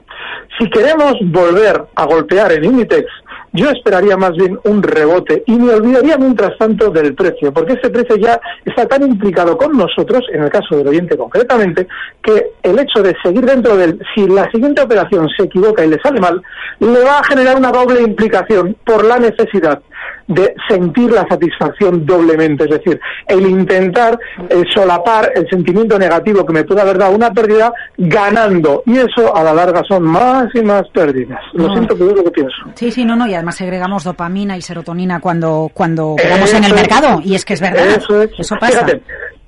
si 0.58 0.68
queremos 0.70 1.14
volver 1.22 1.84
a 1.94 2.04
golpear 2.06 2.52
en 2.52 2.64
Inditex 2.64 3.06
yo 3.52 3.70
esperaría 3.70 4.16
más 4.16 4.32
bien 4.32 4.58
un 4.64 4.82
rebote 4.82 5.42
y 5.46 5.52
me 5.52 5.74
olvidaría 5.74 6.16
mientras 6.16 6.56
tanto 6.58 6.90
del 6.90 7.14
precio, 7.14 7.52
porque 7.52 7.74
ese 7.74 7.90
precio 7.90 8.16
ya 8.16 8.40
está 8.64 8.86
tan 8.86 9.02
implicado 9.02 9.56
con 9.56 9.76
nosotros, 9.76 10.24
en 10.32 10.42
el 10.42 10.50
caso 10.50 10.76
del 10.76 10.88
oyente 10.88 11.16
concretamente, 11.16 11.88
que 12.22 12.52
el 12.62 12.78
hecho 12.78 13.02
de 13.02 13.16
seguir 13.22 13.44
dentro 13.44 13.76
del, 13.76 14.00
si 14.14 14.26
la 14.28 14.50
siguiente 14.50 14.82
operación 14.82 15.28
se 15.36 15.44
equivoca 15.44 15.84
y 15.84 15.88
le 15.88 16.00
sale 16.00 16.20
mal, 16.20 16.42
le 16.78 17.04
va 17.04 17.18
a 17.18 17.24
generar 17.24 17.56
una 17.56 17.72
doble 17.72 18.02
implicación 18.02 18.76
por 18.84 19.04
la 19.04 19.18
necesidad 19.18 19.80
de 20.26 20.54
sentir 20.68 21.10
la 21.10 21.26
satisfacción 21.28 22.06
doblemente, 22.06 22.64
es 22.64 22.70
decir, 22.70 23.00
el 23.26 23.46
intentar 23.46 24.18
eh, 24.48 24.62
solapar 24.72 25.32
el 25.34 25.48
sentimiento 25.48 25.98
negativo 25.98 26.46
que 26.46 26.52
me 26.52 26.64
puede 26.64 26.80
haber 26.80 26.98
dado 26.98 27.14
una 27.16 27.32
pérdida 27.32 27.72
ganando 27.98 28.82
y 28.86 28.98
eso 28.98 29.34
a 29.34 29.42
la 29.42 29.52
larga 29.52 29.82
son 29.88 30.04
más 30.04 30.46
y 30.54 30.62
más 30.62 30.82
pérdidas. 30.92 31.40
Lo 31.52 31.72
siento, 31.72 31.96
pero 31.96 32.10
es 32.10 32.16
lo 32.16 32.24
que 32.24 32.30
pienso. 32.30 32.56
Sí, 32.74 32.90
sí, 32.90 33.04
no, 33.04 33.16
no, 33.16 33.26
y 33.26 33.34
además 33.34 33.56
segregamos 33.56 34.04
dopamina 34.04 34.56
y 34.56 34.62
serotonina 34.62 35.20
cuando 35.20 35.70
cuando 35.74 36.10
operamos 36.10 36.52
en 36.54 36.64
el 36.64 36.74
mercado 36.74 37.20
y 37.24 37.34
es 37.34 37.44
que 37.44 37.54
es 37.54 37.60
verdad. 37.60 37.86
Eso, 37.86 38.22
eso 38.22 38.56
pasa. 38.60 38.84
Fíjate, 38.84 39.02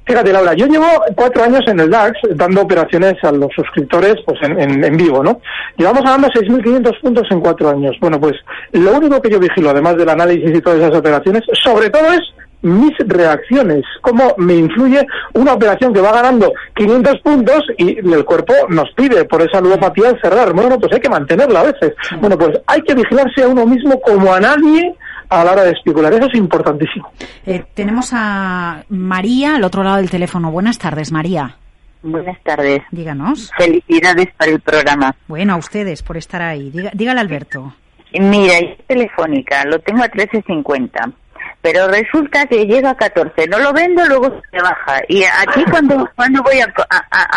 Laura, 0.07 0.55
yo 0.55 0.67
llevo 0.67 0.87
cuatro 1.15 1.45
años 1.45 1.63
en 1.67 1.81
el 1.81 1.91
DAX 1.91 2.19
dando 2.35 2.63
operaciones 2.63 3.15
a 3.23 3.33
los 3.33 3.51
suscriptores 3.55 4.17
pues 4.27 4.39
en, 4.43 4.85
en, 4.85 4.97
vivo, 4.97 5.23
¿no? 5.23 5.41
Llevamos 5.77 6.03
ganando 6.03 6.29
6.500 6.29 7.01
puntos 7.01 7.27
en 7.31 7.41
cuatro 7.41 7.71
años. 7.71 7.97
Bueno, 8.01 8.21
pues 8.21 8.35
lo 8.73 8.97
único 8.97 9.21
que 9.23 9.31
yo 9.31 9.39
vigilo, 9.39 9.71
además 9.71 9.97
del 9.97 10.09
análisis 10.09 10.57
y 10.57 10.61
todas 10.61 10.81
esas 10.81 10.97
operaciones, 10.97 11.43
sobre 11.63 11.89
todo 11.89 12.13
es 12.13 12.21
mis 12.63 12.93
reacciones, 13.07 13.85
cómo 14.01 14.35
me 14.39 14.55
influye 14.55 15.07
una 15.35 15.55
operación 15.55 15.93
que 15.93 16.01
va 16.01 16.13
ganando 16.13 16.53
500 16.75 17.21
puntos 17.21 17.63
y 17.77 17.99
el 17.99 18.25
cuerpo 18.25 18.55
nos 18.69 18.91
pide 18.95 19.25
por 19.25 19.43
esa 19.43 19.61
ludopatía 19.61 20.17
cerrar. 20.23 20.53
Bueno, 20.53 20.79
pues 20.79 20.93
hay 20.93 21.01
que 21.01 21.09
mantenerla 21.11 21.61
a 21.61 21.65
veces. 21.65 21.95
Bueno, 22.21 22.39
pues 22.39 22.59
hay 22.67 22.81
que 22.83 22.95
vigilarse 22.95 23.43
a 23.43 23.49
uno 23.49 23.67
mismo 23.67 24.01
como 24.01 24.33
a 24.33 24.41
nadie 24.41 24.95
a 25.29 25.45
la 25.45 25.53
hora 25.53 25.65
de 25.65 25.73
especular. 25.73 26.13
Eso 26.13 26.27
es 26.27 26.35
importantísimo. 26.35 27.11
Eh, 27.47 27.65
tenemos 27.75 28.11
a 28.13 28.85
María 28.89 29.57
al 29.57 29.65
otro 29.65 29.83
lado 29.83 29.97
del 29.97 30.11
teléfono. 30.11 30.51
Buenas 30.51 30.79
tardes, 30.79 31.11
María. 31.11 31.57
Buenas 32.03 32.41
tardes. 32.43 32.83
Díganos. 32.91 33.51
Felicidades 33.57 34.29
para 34.37 34.51
el 34.51 34.61
programa. 34.61 35.15
Bueno, 35.29 35.55
a 35.55 35.57
ustedes 35.57 36.03
por 36.03 36.17
estar 36.17 36.43
ahí. 36.43 36.73
dígale, 36.93 37.21
Alberto. 37.21 37.75
Mira, 38.13 38.59
es 38.59 38.87
telefónica, 38.87 39.65
lo 39.65 39.79
tengo 39.79 40.03
a 40.03 40.09
13.50 40.09 41.13
pero 41.63 41.87
resulta 41.87 42.45
que 42.47 42.67
llega 42.67 42.91
a 42.91 42.97
14, 42.97 43.47
no 43.47 43.59
lo 43.61 43.73
vendo, 43.73 44.05
luego 44.07 44.43
se 44.51 44.61
baja. 44.61 45.01
Y 45.09 45.23
aquí 45.23 45.65
cuando 45.71 46.09
cuando 46.17 46.43
voy 46.43 46.61
a, 46.61 46.73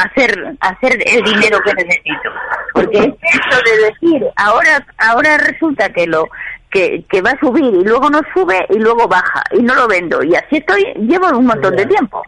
hacer 0.04 0.56
hacer 0.60 0.98
el 1.06 1.24
dinero 1.24 1.60
que 1.64 1.74
necesito, 1.76 2.30
porque 2.74 2.98
es 2.98 3.06
eso 3.06 3.62
de 3.64 3.86
decir, 3.86 4.28
ahora 4.36 4.86
ahora 4.98 5.38
resulta 5.38 5.90
que 5.90 6.08
lo 6.08 6.28
que, 6.72 7.22
va 7.22 7.32
a 7.32 7.40
subir 7.40 7.64
y 7.64 7.84
luego 7.84 8.10
no 8.10 8.20
sube 8.34 8.66
y 8.70 8.80
luego 8.80 9.08
baja 9.08 9.44
y 9.52 9.62
no 9.62 9.76
lo 9.76 9.88
vendo. 9.88 10.22
Y 10.24 10.36
así 10.36 10.58
estoy, 10.58 10.84
llevo 11.08 11.30
un 11.30 11.46
montón 11.46 11.76
de 11.76 11.86
tiempo. 11.86 12.22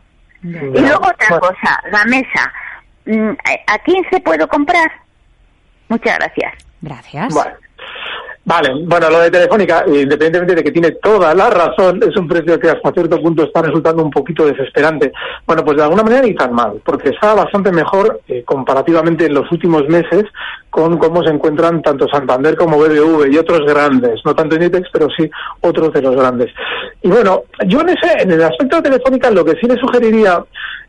Y 0.43 0.79
luego 0.79 1.07
otra 1.07 1.39
cosa, 1.39 1.81
la 1.91 2.05
mesa. 2.05 2.53
Mm, 3.05 3.31
¿A 3.67 3.77
quién 3.79 4.05
se 4.09 4.21
puedo 4.21 4.47
comprar? 4.47 4.89
Muchas 5.89 6.17
gracias. 6.19 6.53
Gracias. 6.81 7.33
Vale, 8.47 8.69
bueno, 8.85 9.09
lo 9.09 9.19
de 9.19 9.29
Telefónica, 9.29 9.83
independientemente 9.85 10.55
de 10.55 10.63
que 10.63 10.71
tiene 10.71 10.91
toda 10.91 11.35
la 11.35 11.49
razón, 11.49 11.99
es 12.01 12.15
un 12.15 12.29
precio 12.29 12.57
que 12.57 12.69
hasta 12.69 12.93
cierto 12.93 13.21
punto 13.21 13.43
está 13.43 13.61
resultando 13.61 14.01
un 14.01 14.09
poquito 14.09 14.45
desesperante. 14.45 15.11
Bueno, 15.45 15.65
pues 15.65 15.75
de 15.75 15.83
alguna 15.83 16.03
manera 16.03 16.21
ni 16.21 16.33
tan 16.33 16.53
mal, 16.53 16.81
porque 16.85 17.09
está 17.09 17.33
bastante 17.33 17.73
mejor 17.73 18.21
eh, 18.29 18.43
comparativamente 18.45 19.25
en 19.25 19.33
los 19.33 19.51
últimos 19.51 19.85
meses 19.89 20.23
con 20.69 20.97
cómo 20.97 21.23
se 21.23 21.31
encuentran 21.31 21.81
tanto 21.81 22.07
Santander 22.07 22.55
como 22.55 22.77
BBV 22.77 23.33
y 23.33 23.37
otros 23.37 23.65
grandes, 23.67 24.21
no 24.23 24.33
tanto 24.33 24.55
Inditex, 24.55 24.87
pero 24.93 25.09
sí 25.09 25.29
otros 25.59 25.91
de 25.91 26.03
los 26.03 26.15
grandes. 26.15 26.47
Y 27.01 27.09
bueno, 27.09 27.43
yo 27.65 27.81
en 27.81 27.89
ese, 27.89 28.21
en 28.21 28.31
el 28.31 28.43
aspecto 28.43 28.77
de 28.77 28.83
Telefónica, 28.83 29.29
lo 29.29 29.43
que 29.43 29.59
sí 29.59 29.67
le 29.67 29.75
sugeriría 29.75 30.41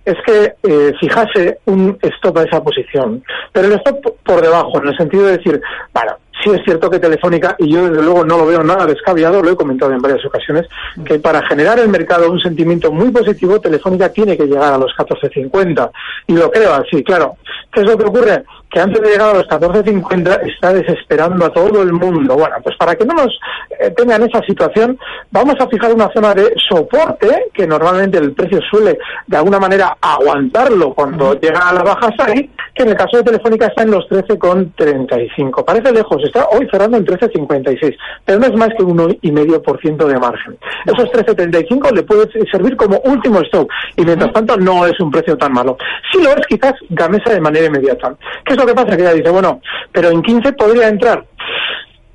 es 0.04 0.14
que 0.24 0.54
eh, 0.62 0.92
fijase 1.00 1.58
un 1.64 1.98
stop 2.00 2.38
a 2.38 2.44
esa 2.44 2.62
posición, 2.62 3.22
pero 3.52 3.66
el 3.66 3.74
stop 3.74 4.14
por 4.24 4.40
debajo, 4.40 4.80
en 4.80 4.88
el 4.88 4.96
sentido 4.96 5.26
de 5.26 5.38
decir, 5.38 5.60
bueno, 5.92 6.12
sí 6.42 6.50
es 6.50 6.62
cierto 6.64 6.90
que 6.90 6.98
Telefónica, 6.98 7.56
y 7.58 7.72
yo 7.72 7.88
desde 7.88 8.02
luego 8.02 8.24
no 8.24 8.38
lo 8.38 8.46
veo 8.46 8.62
nada 8.62 8.86
descabellado, 8.86 9.42
lo 9.42 9.50
he 9.50 9.56
comentado 9.56 9.92
en 9.92 9.98
varias 9.98 10.24
ocasiones, 10.24 10.66
que 11.04 11.18
para 11.18 11.46
generar 11.46 11.78
el 11.78 11.88
mercado 11.88 12.30
un 12.30 12.40
sentimiento 12.40 12.92
muy 12.92 13.10
positivo, 13.10 13.60
Telefónica 13.60 14.10
tiene 14.10 14.36
que 14.36 14.46
llegar 14.46 14.74
a 14.74 14.78
los 14.78 14.92
14.50. 14.96 15.90
Y 16.26 16.34
lo 16.34 16.50
creo 16.50 16.74
así, 16.74 17.02
claro. 17.02 17.36
¿Qué 17.72 17.80
es 17.80 17.86
lo 17.86 17.98
que 17.98 18.04
ocurre? 18.04 18.44
Que 18.70 18.80
antes 18.80 19.00
de 19.00 19.10
llegar 19.10 19.30
a 19.30 19.38
los 19.38 19.48
14.50 19.48 20.40
está 20.54 20.72
desesperando 20.72 21.46
a 21.46 21.52
todo 21.52 21.82
el 21.82 21.92
mundo. 21.92 22.34
Bueno, 22.36 22.56
pues 22.62 22.76
para 22.76 22.94
que 22.94 23.04
no 23.04 23.14
nos 23.14 23.38
eh, 23.78 23.90
tengan 23.90 24.22
esa 24.22 24.42
situación, 24.42 24.98
vamos 25.30 25.54
a 25.58 25.68
fijar 25.68 25.92
una 25.94 26.10
zona 26.12 26.34
de 26.34 26.54
soporte, 26.68 27.46
que 27.54 27.66
normalmente 27.66 28.18
el 28.18 28.32
precio 28.32 28.60
suele 28.70 28.98
de 29.26 29.36
alguna 29.36 29.58
manera 29.58 29.96
aguantarlo 30.00 30.92
cuando 30.94 31.38
llega 31.40 31.68
a 31.68 31.72
la 31.72 31.82
baja 31.82 32.10
ahí, 32.18 32.50
que 32.74 32.82
en 32.82 32.90
el 32.90 32.96
caso 32.96 33.16
de 33.16 33.24
Telefónica 33.24 33.66
está 33.66 33.82
en 33.82 33.90
los 33.90 34.08
13,35. 34.08 35.64
Parece 35.64 35.92
lejos, 35.92 36.22
está 36.24 36.46
hoy 36.50 36.68
cerrando 36.70 36.96
en 36.98 37.06
13,56, 37.06 37.96
pero 38.24 38.38
no 38.38 38.46
es 38.46 38.54
más 38.54 38.68
que 38.76 38.82
un 38.82 38.98
1,5% 38.98 40.06
de 40.06 40.18
margen. 40.18 40.58
Esos 40.84 41.10
13,75 41.10 41.92
le 41.92 42.02
puede 42.02 42.30
servir 42.50 42.76
como 42.76 42.98
último 43.00 43.40
stop 43.40 43.68
y 43.96 44.04
mientras 44.04 44.32
tanto 44.32 44.56
no 44.56 44.86
es 44.86 44.98
un 45.00 45.10
precio 45.10 45.36
tan 45.36 45.52
malo. 45.52 45.76
Si 46.12 46.22
lo 46.22 46.30
es 46.30 46.46
quizás 46.46 46.74
Gamesa 46.90 47.32
de 47.32 47.40
manera 47.40 47.66
inmediata. 47.66 48.14
¿Qué 48.44 48.56
es 48.58 48.66
lo 48.66 48.74
que 48.74 48.74
pasa? 48.74 48.96
Que 48.96 49.02
ella 49.02 49.14
dice, 49.14 49.30
bueno, 49.30 49.60
pero 49.92 50.10
en 50.10 50.22
15 50.22 50.52
podría 50.52 50.88
entrar. 50.88 51.24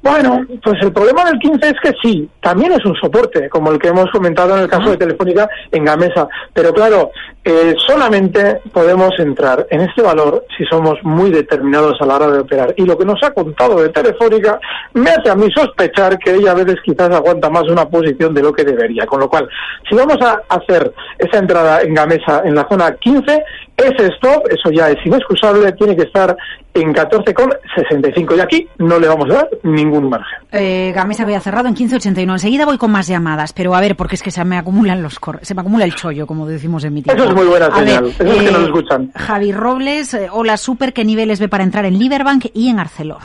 Bueno, 0.03 0.45
pues 0.61 0.75
el 0.81 0.91
problema 0.91 1.23
del 1.23 1.39
15 1.39 1.65
es 1.65 1.75
que 1.81 1.93
sí, 2.03 2.29
también 2.41 2.73
es 2.73 2.83
un 2.83 2.93
soporte, 2.95 3.47
como 3.47 3.71
el 3.71 3.79
que 3.79 3.87
hemos 3.87 4.11
comentado 4.11 4.57
en 4.57 4.63
el 4.63 4.69
caso 4.69 4.89
de 4.89 4.97
Telefónica 4.97 5.49
en 5.71 5.85
Gamesa. 5.85 6.27
Pero 6.53 6.73
claro, 6.73 7.11
eh, 7.45 7.73
solamente 7.87 8.59
podemos 8.73 9.17
entrar 9.17 9.65
en 9.69 9.79
este 9.79 10.01
valor 10.01 10.45
si 10.57 10.65
somos 10.65 11.01
muy 11.03 11.31
determinados 11.31 12.01
a 12.01 12.05
la 12.05 12.17
hora 12.17 12.27
de 12.27 12.39
operar. 12.39 12.73
Y 12.75 12.83
lo 12.83 12.97
que 12.97 13.05
nos 13.05 13.23
ha 13.23 13.31
contado 13.31 13.81
de 13.81 13.89
Telefónica 13.89 14.59
me 14.93 15.09
hace 15.09 15.29
a 15.29 15.35
mí 15.35 15.47
sospechar 15.55 16.19
que 16.19 16.35
ella 16.35 16.51
a 16.51 16.55
veces 16.55 16.81
quizás 16.83 17.09
aguanta 17.09 17.49
más 17.49 17.63
una 17.69 17.87
posición 17.87 18.33
de 18.33 18.43
lo 18.43 18.51
que 18.51 18.65
debería. 18.65 19.05
Con 19.05 19.21
lo 19.21 19.29
cual, 19.29 19.47
si 19.89 19.95
vamos 19.95 20.17
a 20.19 20.41
hacer 20.49 20.93
esa 21.17 21.37
entrada 21.37 21.81
en 21.81 21.93
Gamesa 21.93 22.41
en 22.43 22.55
la 22.55 22.67
zona 22.69 22.93
15, 22.95 23.41
ese 23.77 24.07
stop, 24.13 24.43
eso 24.49 24.69
ya 24.71 24.89
es 24.89 25.05
inexcusable, 25.05 25.71
tiene 25.73 25.95
que 25.95 26.03
estar 26.03 26.35
en 26.73 26.93
14,65. 26.93 28.37
Y 28.37 28.39
aquí 28.39 28.67
no 28.77 28.99
le 28.99 29.07
vamos 29.07 29.29
a 29.31 29.33
dar 29.33 29.49
ningún 29.63 30.09
margen. 30.09 30.39
Eh, 30.51 30.91
Gamesa 30.93 31.23
había 31.23 31.39
cerrado 31.39 31.67
en 31.67 31.75
15,81. 31.75 32.31
Enseguida 32.31 32.65
voy 32.65 32.77
con 32.77 32.91
más 32.91 33.07
llamadas, 33.07 33.53
pero 33.53 33.75
a 33.75 33.81
ver, 33.81 33.95
porque 33.95 34.15
es 34.15 34.23
que 34.23 34.31
se 34.31 34.43
me 34.45 34.57
acumulan 34.57 35.01
los 35.01 35.19
se 35.41 35.55
me 35.55 35.61
acumula 35.61 35.85
el 35.85 35.95
chollo, 35.95 36.27
como 36.27 36.45
decimos 36.45 36.83
en 36.83 36.93
mi 36.93 37.01
tiempo. 37.01 37.21
Eso 37.21 37.31
es 37.31 37.35
muy 37.35 37.47
buena 37.47 37.73
señal. 37.75 38.05
Eso 38.05 38.23
es 38.23 38.43
que 38.43 38.51
nos 38.51 38.61
eh, 38.61 38.65
escuchan. 38.65 39.11
Javi 39.15 39.51
Robles, 39.51 40.13
eh, 40.13 40.27
hola, 40.31 40.57
super, 40.57 40.93
¿qué 40.93 41.03
niveles 41.03 41.39
ve 41.39 41.49
para 41.49 41.63
entrar 41.63 41.85
en 41.85 41.97
Liberbank 41.97 42.45
y 42.53 42.69
en 42.69 42.79
Arcelor? 42.79 43.21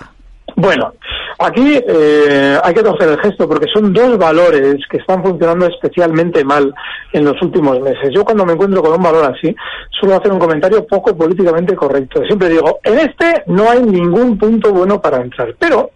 Bueno, 0.56 0.94
aquí 1.38 1.80
eh, 1.86 2.58
hay 2.62 2.74
que 2.74 2.82
torcer 2.82 3.08
el 3.08 3.20
gesto 3.20 3.48
porque 3.48 3.66
son 3.72 3.92
dos 3.92 4.18
valores 4.18 4.76
que 4.90 4.98
están 4.98 5.22
funcionando 5.22 5.66
especialmente 5.66 6.44
mal 6.44 6.74
en 7.12 7.24
los 7.24 7.40
últimos 7.42 7.80
meses. 7.80 8.10
Yo 8.14 8.24
cuando 8.24 8.44
me 8.44 8.52
encuentro 8.52 8.82
con 8.82 8.94
un 8.94 9.02
valor 9.02 9.32
así, 9.34 9.54
suelo 9.90 10.16
hacer 10.16 10.32
un 10.32 10.38
comentario 10.38 10.86
poco 10.86 11.16
políticamente 11.16 11.74
correcto. 11.74 12.22
Siempre 12.24 12.48
digo, 12.48 12.80
en 12.82 12.98
este 12.98 13.44
no 13.46 13.70
hay 13.70 13.82
ningún 13.82 14.36
punto 14.36 14.72
bueno 14.72 15.00
para 15.00 15.20
entrar. 15.20 15.54
Pero 15.58 15.90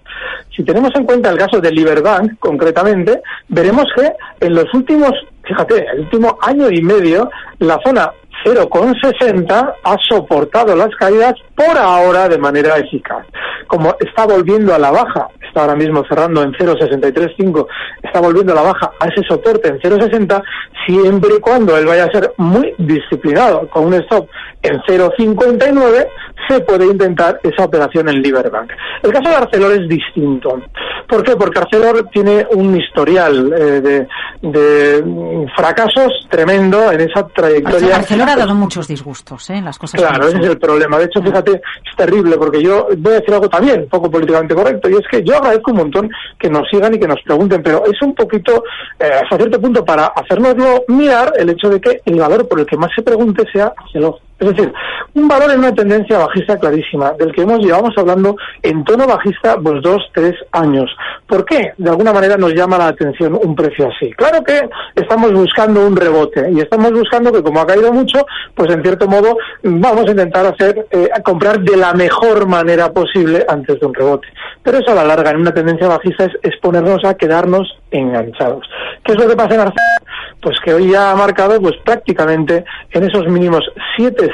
si 0.55 0.62
tenemos 0.62 0.90
en 0.94 1.05
cuenta 1.05 1.31
el 1.31 1.38
caso 1.38 1.61
de 1.61 1.70
Liberbank, 1.70 2.38
concretamente, 2.38 3.22
veremos 3.48 3.87
que 3.96 4.12
en 4.46 4.55
los 4.55 4.72
últimos, 4.74 5.12
fíjate, 5.42 5.87
el 5.94 6.00
último 6.00 6.38
año 6.42 6.70
y 6.70 6.83
medio, 6.83 7.31
la 7.59 7.81
zona 7.85 8.12
0,60 8.44 9.74
ha 9.82 9.96
soportado 10.08 10.74
las 10.74 10.90
caídas 10.96 11.34
por 11.54 11.76
ahora 11.76 12.28
de 12.28 12.38
manera 12.38 12.76
eficaz. 12.78 13.26
Como 13.66 13.94
está 14.00 14.26
volviendo 14.26 14.74
a 14.74 14.78
la 14.78 14.90
baja, 14.90 15.28
está 15.40 15.62
ahora 15.62 15.76
mismo 15.76 16.04
cerrando 16.08 16.42
en 16.42 16.52
0,635, 16.52 17.68
está 18.02 18.20
volviendo 18.20 18.52
a 18.52 18.56
la 18.56 18.62
baja 18.62 18.92
a 18.98 19.06
ese 19.06 19.22
soporte 19.26 19.68
en 19.68 19.78
0,60, 19.78 20.42
siempre 20.86 21.36
y 21.36 21.40
cuando 21.40 21.76
él 21.76 21.86
vaya 21.86 22.04
a 22.04 22.12
ser 22.12 22.32
muy 22.38 22.74
disciplinado 22.78 23.68
con 23.68 23.86
un 23.86 23.94
stop 23.94 24.28
en 24.62 24.80
0,59, 24.82 26.06
se 26.48 26.60
puede 26.60 26.86
intentar 26.86 27.40
esa 27.42 27.64
operación 27.64 28.08
en 28.08 28.22
Liberbank. 28.22 28.72
El 29.02 29.12
caso 29.12 29.28
de 29.28 29.36
Arcelor 29.36 29.72
es 29.72 29.88
distinto. 29.88 30.60
¿Por 31.08 31.22
qué? 31.22 31.36
Porque 31.36 31.58
Arcelor 31.58 32.08
tiene 32.12 32.46
un 32.52 32.76
historial 32.76 33.52
eh, 33.56 34.06
de, 34.40 35.48
fracasos 35.56 36.26
tremendo 36.30 36.90
en 36.90 37.00
esa 37.02 37.26
trayectoria. 37.28 37.96
Arcelor 37.96 38.21
ha 38.28 38.37
dado 38.37 38.54
muchos 38.54 38.88
disgustos, 38.88 39.50
¿eh? 39.50 39.61
Las 39.61 39.78
cosas. 39.78 40.00
Claro, 40.00 40.28
ese 40.28 40.38
es 40.38 40.46
el 40.46 40.58
problema. 40.58 40.98
De 40.98 41.04
hecho, 41.04 41.22
fíjate, 41.22 41.52
es 41.52 41.96
terrible 41.96 42.37
porque 42.37 42.62
yo 42.62 42.88
voy 42.96 43.12
a 43.14 43.20
decir 43.20 43.35
algo 43.35 43.48
también 43.48 43.88
poco 43.88 44.11
políticamente 44.11 44.54
correcto 44.54 44.88
y 44.88 44.94
es 44.94 45.06
que 45.11 45.22
yo 45.22 45.37
agradezco 45.37 45.70
un 45.70 45.78
montón 45.78 46.11
que 46.38 46.48
nos 46.48 46.68
sigan 46.68 46.94
y 46.94 46.98
que 46.98 47.08
nos 47.08 47.20
pregunten, 47.22 47.62
pero 47.62 47.85
es 47.87 48.00
un 48.02 48.14
poquito, 48.14 48.64
eh, 48.98 49.11
hasta 49.22 49.37
cierto 49.37 49.61
punto, 49.61 49.85
para 49.85 50.06
hacernoslo 50.06 50.85
mirar 50.88 51.32
el 51.37 51.50
hecho 51.50 51.68
de 51.68 51.80
que 51.80 52.00
el 52.04 52.18
valor 52.18 52.48
por 52.48 52.61
el 52.61 52.66
que 52.66 52.76
más 52.76 52.90
se 52.94 53.02
pregunte 53.02 53.44
sea 53.52 53.72
Arcelor. 53.76 54.18
Es 54.42 54.48
decir, 54.48 54.72
un 55.14 55.28
valor 55.28 55.52
en 55.52 55.61
una 55.61 55.72
tendencia 55.72 56.18
bajista 56.18 56.59
clarísima, 56.59 57.12
del 57.12 57.31
que 57.33 57.42
hemos 57.42 57.61
llevamos 57.61 57.96
hablando 57.96 58.35
en 58.61 58.83
tono 58.83 59.07
bajista 59.07 59.57
pues 59.57 59.81
dos, 59.83 60.02
tres 60.12 60.35
años. 60.50 60.90
¿Por 61.28 61.44
qué? 61.44 61.72
De 61.78 61.88
alguna 61.88 62.12
manera 62.12 62.37
nos 62.37 62.52
llama 62.52 62.76
la 62.76 62.88
atención 62.88 63.38
un 63.40 63.55
precio 63.55 63.88
así. 63.88 64.11
Claro 64.14 64.42
que 64.42 64.68
estamos 64.96 65.33
buscando 65.33 65.87
un 65.87 65.94
rebote 65.94 66.50
y 66.50 66.59
estamos 66.59 66.90
buscando 66.90 67.31
que 67.33 67.40
como 67.40 67.61
ha 67.61 67.66
caído 67.68 67.92
mucho, 67.92 68.26
pues 68.57 68.72
en 68.72 68.83
cierto 68.83 69.07
modo 69.07 69.38
vamos 69.62 70.09
a 70.09 70.11
intentar 70.11 70.44
hacer 70.44 70.88
eh, 70.90 71.09
comprar 71.24 71.61
de 71.61 71.76
la 71.76 71.92
mejor 71.94 72.48
manera 72.48 72.92
posible 72.92 73.46
antes 73.48 73.78
de 73.78 73.87
un 73.87 73.94
rebote. 73.94 74.26
Pero 74.64 74.78
eso 74.78 74.90
a 74.90 74.96
la 74.96 75.05
larga 75.05 75.31
en 75.31 75.37
una 75.37 75.55
tendencia 75.55 75.87
bajista 75.87 76.24
es 76.24 76.33
exponernos 76.42 77.05
a 77.05 77.14
quedarnos 77.14 77.78
enganchados. 77.92 78.68
¿Qué 79.05 79.12
es 79.12 79.18
lo 79.18 79.28
que 79.28 79.37
pasa 79.37 79.55
en 79.55 79.61
Arcelor? 79.61 80.02
Pues 80.40 80.59
que 80.64 80.74
hoy 80.74 80.90
ya 80.90 81.12
ha 81.12 81.16
marcado 81.16 81.61
pues 81.61 81.76
prácticamente 81.85 82.64
en 82.90 83.05
esos 83.05 83.26
mínimos 83.28 83.62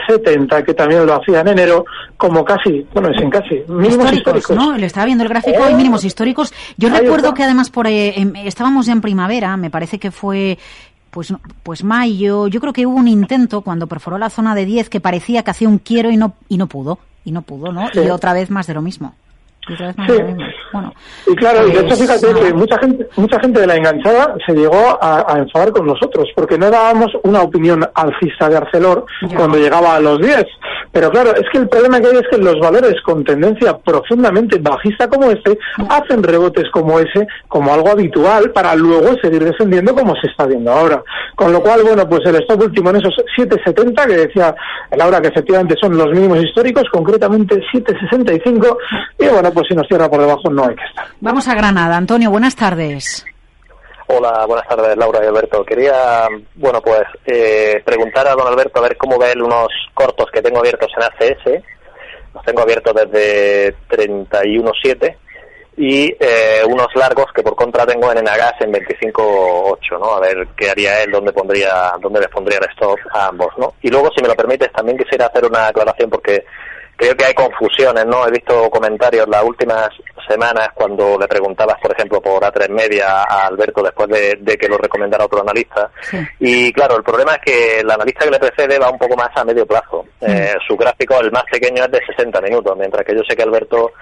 7,70 0.07 0.65
que 0.65 0.75
también 0.75 1.07
lo 1.07 1.15
hacía 1.15 1.41
en 1.41 1.49
enero 1.49 1.85
como 2.17 2.45
casi, 2.45 2.87
bueno, 2.93 3.11
es 3.11 3.23
en 3.23 3.31
casi 3.31 3.63
mínimos 3.69 4.13
históricos. 4.13 4.57
¿no? 4.57 4.77
Le 4.77 4.87
estaba 4.87 5.07
viendo 5.07 5.25
el 5.25 5.31
gráfico 5.31 5.63
hay 5.63 5.75
mínimos 5.75 6.05
históricos. 6.05 6.53
Yo 6.77 6.89
recuerdo 6.89 7.35
que 7.35 7.45
además 7.45 7.71
por 7.71 7.87
eh, 7.87 8.21
em, 8.21 8.35
estábamos 8.37 8.87
ya 8.87 8.93
en 8.93 9.01
primavera, 9.01 9.57
me 9.57 9.71
parece 9.71 9.99
que 9.99 10.11
fue 10.11 10.59
pues, 11.11 11.33
pues 11.63 11.85
mayo, 11.85 12.49
yo 12.49 12.61
creo 12.61 12.73
que 12.73 12.87
hubo 12.87 12.97
un 12.97 13.09
intento 13.09 13.63
cuando 13.63 13.87
perforó 13.87 14.19
la 14.19 14.31
zona 14.31 14.55
de 14.55 14.65
10 14.65 14.89
que 14.89 15.01
parecía 15.01 15.43
que 15.43 15.51
hacía 15.51 15.69
un 15.69 15.79
quiero 15.79 16.11
y 16.11 16.17
no, 16.17 16.35
y 16.49 16.59
no 16.59 16.67
pudo, 16.67 16.99
y 17.25 17.33
no 17.33 17.43
pudo, 17.43 17.73
¿no? 17.73 17.89
Y 17.95 18.11
otra 18.11 18.33
vez 18.33 18.51
más 18.51 18.67
de 18.67 18.75
lo 18.75 18.83
mismo. 18.83 19.15
y 19.69 20.68
claro, 21.37 21.67
y 21.67 21.73
de 21.73 21.79
hecho 21.81 21.89
pues, 21.89 22.01
fíjate 22.01 22.35
que 22.35 22.55
mucha 22.55 22.79
gente, 22.79 23.09
mucha 23.17 23.41
gente 23.41 23.61
de 23.61 23.67
la 23.67 23.77
enganchada 23.77 24.35
se 24.47 24.55
llegó 24.55 24.99
a, 25.01 25.37
enfadar 25.39 25.73
con 25.73 25.87
nosotros, 25.87 26.29
porque 26.35 26.59
no 26.59 26.71
dábamos 26.71 27.13
una 27.23 27.43
opinión 27.43 27.87
alcista 27.95 28.49
de 28.49 28.57
Arcelor 28.57 29.05
cuando 29.37 29.59
llegaba 29.59 29.97
a 29.97 30.01
los 30.01 30.21
10. 30.21 30.45
Pero 30.93 31.11
claro, 31.11 31.35
es 31.35 31.45
que 31.53 31.59
el 31.59 31.69
problema 31.69 32.01
que 32.01 32.09
hay 32.09 32.17
es 32.17 32.29
que 32.31 32.39
los 32.39 32.59
valores 32.61 33.01
con 33.03 33.25
tendencia 33.25 33.77
profundamente 33.77 34.59
bajista 34.59 35.09
como 35.09 35.31
este 35.31 35.59
hacen 35.89 36.23
rebotes 36.23 36.71
como 36.71 36.99
ese 36.99 37.27
como 37.49 37.73
algo 37.73 37.91
habitual 37.91 38.51
para 38.53 38.75
luego 38.75 39.15
seguir 39.21 39.45
descendiendo 39.45 39.95
como 39.95 40.15
se 40.17 40.29
está 40.29 40.47
viendo 40.47 40.73
ahora. 40.73 41.03
Con 41.35 41.53
lo 41.53 41.61
cual, 41.61 41.83
bueno, 41.83 42.09
pues 42.09 42.21
el 42.27 42.37
stop 42.37 42.63
último 42.63 42.91
en 42.91 42.97
esos 42.97 43.15
7.70 43.37 44.07
que 44.07 44.17
decía 44.17 44.55
Laura 44.97 45.21
que 45.21 45.29
efectivamente 45.29 45.77
son 45.81 45.97
los 45.97 46.11
mínimos 46.11 46.43
históricos, 46.43 46.85
concretamente 46.91 47.61
7.65 47.73 48.77
y 49.19 49.29
bueno, 49.29 49.51
pues 49.53 49.67
si 49.69 49.75
nos 49.75 49.87
cierra 49.87 50.09
por 50.09 50.21
debajo 50.21 50.51
no 50.59 50.69
hay 50.69 50.77
que 50.77 50.85
estar. 50.85 51.07
Vamos 51.21 51.49
a 51.49 51.55
Granada. 51.55 51.97
Antonio, 51.97 52.31
buenas 52.31 52.57
tardes. 52.57 53.25
Hola, 54.09 54.47
buenas 54.47 54.67
tardes, 54.67 54.97
Laura 54.97 55.23
y 55.23 55.27
Alberto. 55.27 55.65
Quería, 55.65 56.29
bueno, 56.55 56.81
pues 56.81 57.03
eh, 57.27 57.83
preguntar 57.85 58.27
a 58.27 58.35
don 58.35 58.47
Alberto 58.47 58.79
a 58.79 58.83
ver 58.83 58.97
cómo 58.97 59.19
ve 59.19 59.33
él 59.33 59.43
unos 59.43 59.69
cortos 59.93 60.27
que 60.33 60.41
tengo 60.41 60.61
abiertos 60.61 60.91
en 60.97 61.03
ACS. 61.03 61.63
Los 62.35 62.45
tengo 62.45 62.63
abiertos 62.63 62.95
desde 62.95 63.75
31.7 63.91 65.17
y 65.77 66.07
eh, 66.19 66.63
unos 66.67 66.89
largos 66.97 67.27
que 67.33 67.43
por 67.43 67.55
contra 67.55 67.87
tengo 67.87 68.11
en 68.11 68.19
Enagas 68.19 68.55
en 68.61 68.73
25.8, 68.73 70.01
¿no? 70.01 70.15
A 70.15 70.21
ver 70.21 70.49
qué 70.57 70.71
haría 70.71 71.03
él, 71.03 71.13
dónde 71.13 71.33
pondría, 71.33 71.93
dónde 72.01 72.21
les 72.21 72.29
pondría 72.29 72.59
el 72.59 72.71
stop 72.71 72.99
a 73.13 73.27
ambos, 73.29 73.53
¿no? 73.59 73.75
Y 73.83 73.89
luego, 73.89 74.11
si 74.17 74.23
me 74.23 74.29
lo 74.29 74.35
permites, 74.35 74.73
también 74.73 74.99
quisiera 74.99 75.27
hacer 75.27 75.45
una 75.45 75.69
aclaración 75.69 76.11
porque 76.11 76.45
creo 76.97 77.15
que 77.15 77.27
hay 77.27 77.35
confusiones, 77.35 78.05
¿no? 78.07 78.27
He 78.27 78.31
visto 78.33 78.69
comentarios 78.71 79.29
las 79.29 79.45
últimas 79.45 79.89
semanas 80.29 80.69
cuando 80.75 81.19
le 81.19 81.27
preguntabas, 81.27 81.81
por 81.81 81.93
ejemplo, 81.93 82.21
por 82.21 82.43
A3 82.43 82.69
Media 82.69 83.23
a 83.23 83.47
Alberto 83.47 83.83
después 83.83 84.09
de, 84.09 84.57
que 84.59 84.69
lo 84.69 84.79
recomendara 84.79 85.25
otro 85.25 85.41
analista. 85.41 85.91
Y 86.39 86.73
claro, 86.73 86.97
el 86.97 87.03
problema 87.03 87.35
es 87.35 87.41
que 87.45 87.81
el 87.81 87.91
analista 87.91 88.25
que 88.25 88.31
le 88.31 88.39
precede 88.39 88.79
va 88.79 88.91
un 88.91 88.99
poco 88.99 89.17
más 89.17 89.31
a 89.35 89.45
medio 89.45 89.67
plazo. 89.67 90.05
Eh, 90.21 90.55
su 90.67 90.77
gráfico, 90.77 91.21
el 91.21 91.33
más 91.33 91.45
pequeño, 91.51 91.85
es 91.85 91.91
de 91.91 92.01
60 92.07 92.41
minutos, 92.41 92.77
mientras 92.77 93.05
que 93.05 93.15
yo 93.15 93.23
sé 93.29 93.35
que 93.35 93.43
Alberto 93.43 93.93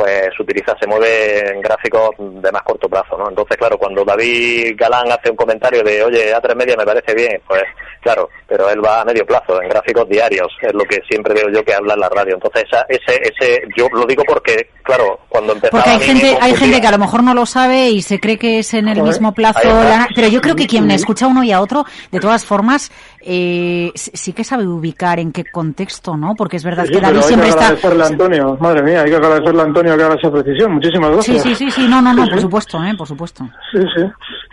pues 0.00 0.30
utiliza, 0.40 0.74
se 0.80 0.86
mueve 0.86 1.50
en 1.52 1.60
gráficos 1.60 2.08
de 2.18 2.50
más 2.50 2.62
corto 2.62 2.88
plazo, 2.88 3.18
¿no? 3.18 3.28
Entonces, 3.28 3.54
claro, 3.58 3.76
cuando 3.76 4.02
David 4.02 4.74
Galán 4.74 5.12
hace 5.12 5.28
un 5.28 5.36
comentario 5.36 5.82
de, 5.82 6.02
oye, 6.02 6.34
A3 6.34 6.54
Media 6.56 6.74
me 6.74 6.86
parece 6.86 7.12
bien, 7.14 7.38
pues 7.46 7.62
claro, 8.00 8.30
pero 8.48 8.70
él 8.70 8.82
va 8.82 9.02
a 9.02 9.04
medio 9.04 9.26
plazo, 9.26 9.60
en 9.60 9.68
gráficos 9.68 10.08
diarios, 10.08 10.48
es 10.62 10.72
lo 10.72 10.84
que 10.84 11.00
siempre 11.06 11.34
veo 11.34 11.50
yo 11.52 11.62
que 11.62 11.74
habla 11.74 11.92
en 11.92 12.00
la 12.00 12.08
radio. 12.08 12.34
Entonces, 12.36 12.64
ese, 12.88 13.20
ese, 13.22 13.60
yo 13.76 13.88
lo 13.92 14.06
digo 14.06 14.22
porque, 14.26 14.70
claro, 14.82 15.20
cuando 15.28 15.52
empezaba 15.52 15.82
Porque 15.82 15.90
hay 15.90 15.96
a 15.96 15.98
me 15.98 16.04
gente, 16.06 16.38
hay 16.40 16.54
gente 16.54 16.80
que 16.80 16.86
a 16.86 16.92
lo 16.92 16.98
mejor 16.98 17.22
no 17.22 17.34
lo 17.34 17.44
sabe 17.44 17.90
y 17.90 18.00
se 18.00 18.18
cree 18.18 18.38
que 18.38 18.60
es 18.60 18.72
en 18.72 18.88
el 18.88 19.02
mismo 19.02 19.34
plazo. 19.34 19.60
la- 19.68 20.08
pero 20.14 20.28
yo 20.28 20.40
creo 20.40 20.56
que 20.56 20.66
quien 20.66 20.90
escucha 20.90 21.26
a 21.26 21.28
uno 21.28 21.44
y 21.44 21.52
a 21.52 21.60
otro, 21.60 21.84
de 22.10 22.20
todas 22.20 22.46
formas, 22.46 22.90
eh, 23.22 23.90
sí 23.94 24.32
que 24.32 24.44
sabe 24.44 24.66
ubicar 24.66 25.18
en 25.18 25.32
qué 25.32 25.44
contexto, 25.44 26.16
¿no? 26.16 26.34
Porque 26.36 26.56
es 26.56 26.64
verdad 26.64 26.84
Sí, 26.86 26.92
que 26.92 27.00
David 27.00 27.16
hay 27.18 27.22
siempre 27.22 27.46
que 27.48 27.50
está. 27.50 27.64
agradecerle 27.66 28.02
a 28.02 28.06
Antonio, 28.06 28.56
madre 28.60 28.82
mía, 28.82 29.02
hay 29.02 29.10
que 29.10 29.16
agradecerle 29.16 29.60
a 29.60 29.64
Antonio 29.64 29.96
que 29.96 30.02
haga 30.02 30.14
esa 30.14 30.30
precisión. 30.30 30.72
Muchísimas 30.74 31.10
gracias. 31.12 31.42
sí, 31.42 31.54
sí, 31.54 31.70
sí, 31.70 31.86
no, 31.88 32.00
no, 32.02 32.12
no, 32.12 32.24
Sí, 32.24 32.30
por 32.30 32.40
supuesto, 32.40 32.84
¿eh? 32.84 32.94
Por 32.96 33.06
supuesto. 33.06 33.44
Sí, 33.72 33.78
sí. 33.96 34.02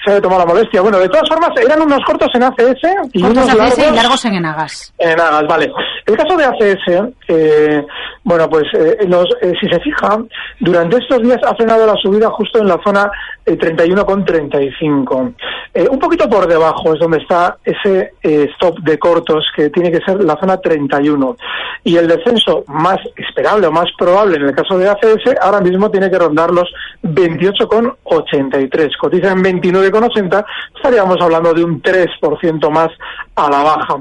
Se 0.05 0.13
ha 0.13 0.21
tomado 0.21 0.41
la 0.41 0.47
molestia. 0.47 0.81
Bueno, 0.81 0.99
de 0.99 1.09
todas 1.09 1.27
formas, 1.29 1.49
eran 1.61 1.81
unos 1.81 1.99
cortos 2.05 2.29
en 2.33 2.43
ACS 2.43 3.09
y 3.13 3.21
Cortos 3.21 3.43
unos 3.43 3.49
ACS 3.49 3.57
largos 3.57 3.77
y 3.91 3.95
largos 3.95 4.25
en 4.25 4.33
Enagas. 4.35 4.93
en 4.97 5.19
Agas, 5.19 5.43
vale. 5.47 5.71
El 6.05 6.15
caso 6.17 6.37
de 6.37 6.45
ACS, 6.45 7.13
eh, 7.27 7.85
bueno, 8.23 8.49
pues 8.49 8.63
eh, 8.73 8.97
los, 9.07 9.25
eh, 9.41 9.53
si 9.59 9.67
se 9.67 9.79
fija, 9.81 10.17
durante 10.59 10.97
estos 10.97 11.21
días 11.21 11.39
ha 11.45 11.55
frenado 11.55 11.85
la 11.85 11.95
subida 12.01 12.29
justo 12.29 12.59
en 12.59 12.67
la 12.67 12.79
zona 12.85 13.09
eh, 13.45 13.57
31,35. 13.57 15.33
Eh, 15.73 15.87
un 15.89 15.99
poquito 15.99 16.29
por 16.29 16.47
debajo 16.47 16.93
es 16.93 16.99
donde 16.99 17.17
está 17.17 17.57
ese 17.63 18.13
eh, 18.23 18.47
stop 18.57 18.79
de 18.79 18.99
cortos 18.99 19.45
que 19.55 19.69
tiene 19.69 19.91
que 19.91 20.01
ser 20.01 20.23
la 20.23 20.37
zona 20.39 20.57
31. 20.57 21.37
Y 21.83 21.95
el 21.95 22.07
descenso 22.07 22.63
más 22.67 22.97
esperable 23.15 23.67
o 23.67 23.71
más 23.71 23.85
probable 23.97 24.37
en 24.37 24.43
el 24.43 24.55
caso 24.55 24.77
de 24.77 24.89
ACS 24.89 25.37
ahora 25.41 25.61
mismo 25.61 25.89
tiene 25.89 26.09
que 26.09 26.19
rondar 26.19 26.51
los 26.51 26.69
28,83. 27.03 28.97
Cotiza 28.99 29.31
en 29.31 29.43
29,80, 29.43 30.45
estaríamos 30.75 31.17
hablando 31.21 31.53
de 31.53 31.63
un 31.63 31.81
3% 31.81 32.69
más 32.69 32.89
a 33.35 33.49
la 33.49 33.63
baja. 33.63 33.95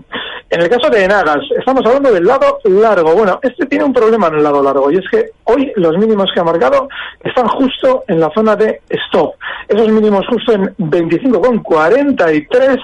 En 0.48 0.62
el 0.62 0.68
caso 0.68 0.88
de 0.90 1.04
Enagas, 1.04 1.42
estamos 1.58 1.84
hablando 1.84 2.12
del 2.12 2.24
lado 2.24 2.58
largo. 2.64 3.14
Bueno, 3.14 3.38
este 3.42 3.66
tiene 3.66 3.84
un 3.84 3.92
problema 3.92 4.28
en 4.28 4.36
el 4.36 4.42
lado 4.42 4.62
largo 4.62 4.90
y 4.90 4.96
es 4.96 5.04
que 5.10 5.30
hoy 5.46 5.72
los 5.76 5.96
mínimos 5.98 6.30
que 6.32 6.40
ha 6.40 6.44
marcado 6.44 6.88
están 7.22 7.46
justo 7.48 8.04
en 8.08 8.20
la 8.20 8.30
zona 8.34 8.56
de 8.56 8.80
stop. 8.88 9.34
Esos 9.68 9.88
mínimos 9.88 10.26
justo 10.28 10.52
en 10.52 10.74
25,43. 10.76 12.78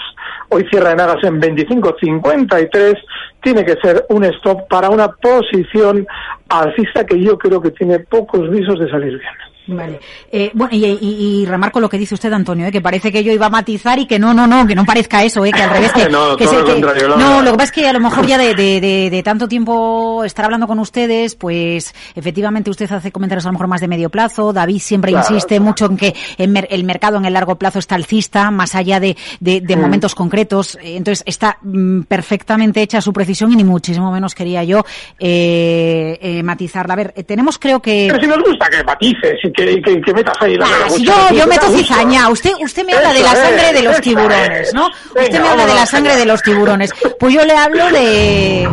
Hoy 0.49 0.67
cierra 0.71 0.93
Enagas 0.93 1.23
en 1.25 1.41
25,53. 1.41 2.99
Tiene 3.43 3.65
que 3.65 3.77
ser 3.77 4.05
un 4.09 4.25
stop 4.25 4.69
para 4.69 4.91
una 4.91 5.09
posición 5.09 6.07
alcista 6.49 7.07
que 7.07 7.21
yo 7.21 7.39
creo 7.39 7.61
que 7.61 7.71
tiene 7.71 8.01
pocos 8.01 8.51
visos 8.51 8.79
de 8.79 8.91
salir 8.91 9.19
bien. 9.19 9.52
Vale. 9.67 10.01
Eh, 10.31 10.51
bueno, 10.55 10.75
y, 10.75 10.85
y- 10.85 11.43
y 11.43 11.47
remarco 11.47 11.79
lo 11.79 11.89
que 11.89 11.97
dice 11.99 12.15
usted, 12.15 12.33
Antonio, 12.33 12.67
eh, 12.67 12.73
que 12.73 12.81
parece 12.81 13.13
que 13.13 13.23
yo 13.23 13.33
iba 13.33 13.47
a 13.47 13.51
matizar 13.51 13.99
y 13.99 14.07
que 14.07 14.19
no, 14.19 14.35
no, 14.35 14.47
no, 14.47 14.67
que 14.67 14.75
no 14.75 14.85
parezca 14.85 15.23
eso, 15.23 15.45
eh, 15.45 15.53
que 15.53 15.63
al 15.63 15.71
revés. 15.71 15.93
Que, 15.93 16.09
No, 16.11 16.37
que 16.37 16.45
todo 16.45 16.59
lo 16.61 16.65
que- 16.65 16.73
contrario, 16.73 17.09
no, 17.17 17.43
lo 17.43 17.53
que 17.53 17.57
pasa 17.59 17.65
es 17.65 17.73
que 17.73 17.89
a 17.89 17.93
lo 17.93 18.01
mejor 18.01 18.27
ya 18.27 18.39
de, 18.39 18.55
de- 18.55 18.81
de- 18.81 19.09
de 19.11 19.23
tanto 19.23 19.47
tiempo 19.47 20.25
estar 20.25 20.45
hablando 20.45 20.67
con 20.67 20.79
ustedes, 20.81 21.37
pues 21.37 21.95
efectivamente 22.17 22.71
usted 22.71 22.91
hace 22.93 23.13
comentarios 23.13 23.45
a 23.47 23.49
lo 23.49 23.53
mejor 23.53 23.69
más 23.69 23.81
de 23.81 23.89
medio 23.89 24.11
plazo. 24.11 24.53
David 24.53 24.81
siempre 24.81 25.13
Claro, 25.13 25.27
insiste 25.31 25.61
mucho 25.61 25.87
en 25.87 25.97
que 25.97 26.15
en 26.39 26.53
mer- 26.53 26.67
el 26.71 26.83
mercado 26.85 27.17
en 27.19 27.25
el 27.25 27.33
largo 27.33 27.57
plazo 27.57 27.79
está 27.79 27.95
alcista, 27.95 28.51
más 28.51 28.75
allá 28.75 28.99
de, 29.01 29.17
Mm. 29.41 29.81
momentos 29.81 30.15
concretos. 30.15 30.77
Eh, 30.83 30.97
Entonces 30.97 31.23
está 31.27 31.59
mm, 31.63 32.03
perfectamente 32.03 32.83
hecha 32.83 33.01
su 33.01 33.13
precisión 33.13 33.53
y 33.53 33.57
ni 33.57 33.65
muchísimo 33.65 34.11
menos 34.11 34.35
quería 34.35 34.65
yo 34.65 34.85
eh, 35.21 36.19
eh, 36.21 36.43
matizarla. 36.43 36.95
A 36.95 36.97
ver, 36.97 37.13
tenemos 37.27 37.59
creo 37.59 37.81
que. 37.81 38.09
Pero 38.11 38.21
si 38.23 38.27
nos 38.29 38.39
gusta 38.43 38.69
que 38.69 38.83
matices 38.85 39.39
y 39.43 39.52
que, 39.53 39.83
que, 39.83 40.01
que 40.01 40.15
metas 40.15 40.35
ahí 40.41 40.57
la 40.57 40.67
Ah, 40.67 40.89
si 40.89 41.01
mucho, 41.01 41.13
yo, 41.31 41.37
yo 41.37 41.47
meto 41.47 41.69
cizaña, 41.69 42.29
usted, 42.29 42.53
usted 42.63 42.85
me 42.85 42.95
habla 42.95 43.13
de 43.13 43.21
la 43.21 43.35
sangre 43.35 43.67
es, 43.69 43.73
de 43.75 43.83
los 43.83 44.01
tiburones, 44.01 44.69
es. 44.69 44.75
¿no? 44.75 44.91
Venga, 45.15 45.23
Usted 45.29 45.41
me 45.43 45.49
habla 45.49 45.67
de 45.67 45.75
la 45.75 45.87
sangre 45.87 46.17
de 46.17 46.27
los 46.27 46.43
tiburones. 46.43 46.93
Pues 47.19 47.35
yo 47.35 47.45
le 47.45 47.57
hablo 47.57 47.91
de... 47.91 48.69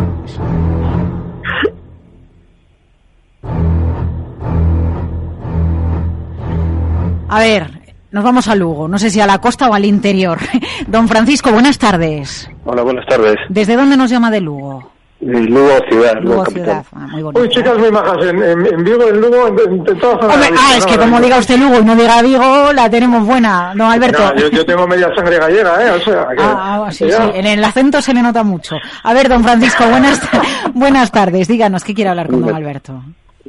A 7.32 7.40
ver, 7.40 7.70
nos 8.12 8.24
vamos 8.24 8.48
a 8.48 8.56
Lugo, 8.56 8.88
no 8.88 8.98
sé 8.98 9.10
si 9.12 9.20
a 9.20 9.28
la 9.28 9.38
costa 9.40 9.70
o 9.70 9.74
al 9.74 9.86
interior. 9.86 10.40
Don 10.88 11.08
Francisco, 11.08 11.52
buenas 11.52 11.78
tardes. 11.78 12.50
Hola, 12.66 12.82
buenas 12.82 13.06
tardes. 13.06 13.36
¿Desde 13.50 13.76
dónde 13.76 13.98
nos 13.98 14.10
llama 14.10 14.32
de 14.32 14.42
Lugo? 14.42 14.92
Eh, 15.22 15.26
Lugo 15.26 15.70
Ciudad, 15.90 16.14
Lugo, 16.22 16.32
Lugo 16.36 16.44
Capital. 16.46 16.64
Ciudad, 16.66 16.86
ah, 16.94 17.08
muy 17.12 17.22
bonito. 17.24 17.42
Uy, 17.42 17.50
chicas 17.50 17.78
muy 17.78 17.92
majas, 17.92 18.18
en, 18.26 18.42
en, 18.42 18.66
en 18.74 18.84
Vigo, 18.86 19.08
en 19.10 19.20
Lugo, 19.20 19.48
en, 19.48 19.60
en, 19.60 19.74
en 19.88 20.00
todas 20.00 20.16
Hombre, 20.24 20.48
ah, 20.48 20.52
lista, 20.52 20.78
es 20.78 20.86
¿no? 20.86 20.92
que 20.92 20.98
como 20.98 21.16
Ahora 21.16 21.26
diga 21.26 21.38
usted 21.40 21.58
Lugo 21.60 21.80
y 21.80 21.84
no 21.84 21.96
diga 21.98 22.22
Vigo, 22.22 22.74
la 22.74 22.90
tenemos 22.90 23.26
buena, 23.26 23.74
¿no, 23.76 23.92
Alberto? 23.92 24.24
No, 24.34 24.36
yo, 24.40 24.50
yo 24.50 24.66
tengo 24.66 24.88
media 24.88 25.10
sangre 25.16 25.38
gallega, 25.38 25.86
¿eh? 25.86 25.92
O 25.92 26.00
sea, 26.00 26.28
que, 26.30 26.42
Ah, 26.42 26.86
ah, 26.88 26.92
sí, 26.92 27.06
que 27.06 27.12
sí, 27.12 27.22
en 27.34 27.46
el 27.48 27.64
acento 27.64 28.02
se 28.02 28.14
le 28.14 28.22
nota 28.22 28.44
mucho. 28.44 28.78
A 29.04 29.14
ver, 29.14 29.28
don 29.28 29.44
Francisco, 29.44 29.84
buenas, 29.90 30.22
buenas 30.74 31.12
tardes. 31.12 31.50
Díganos, 31.50 31.84
¿qué 31.84 31.94
quiere 31.94 32.12
hablar 32.12 32.28
con 32.28 32.42
don 32.42 32.56
Alberto? 32.56 33.04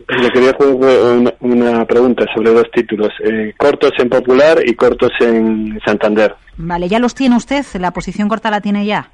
Le 0.09 0.31
quería 0.31 0.51
hacer 0.51 0.67
una, 0.67 1.33
una 1.41 1.85
pregunta 1.85 2.25
sobre 2.35 2.53
dos 2.53 2.67
títulos, 2.73 3.11
eh, 3.25 3.55
cortos 3.57 3.93
en 3.99 4.09
Popular 4.09 4.59
y 4.65 4.75
cortos 4.75 5.13
en 5.21 5.79
Santander. 5.85 6.35
Vale, 6.57 6.89
¿ya 6.89 6.99
los 6.99 7.15
tiene 7.15 7.37
usted? 7.37 7.65
¿La 7.75 7.93
posición 7.93 8.29
corta 8.29 8.51
la 8.51 8.61
tiene 8.61 8.85
ya? 8.87 9.09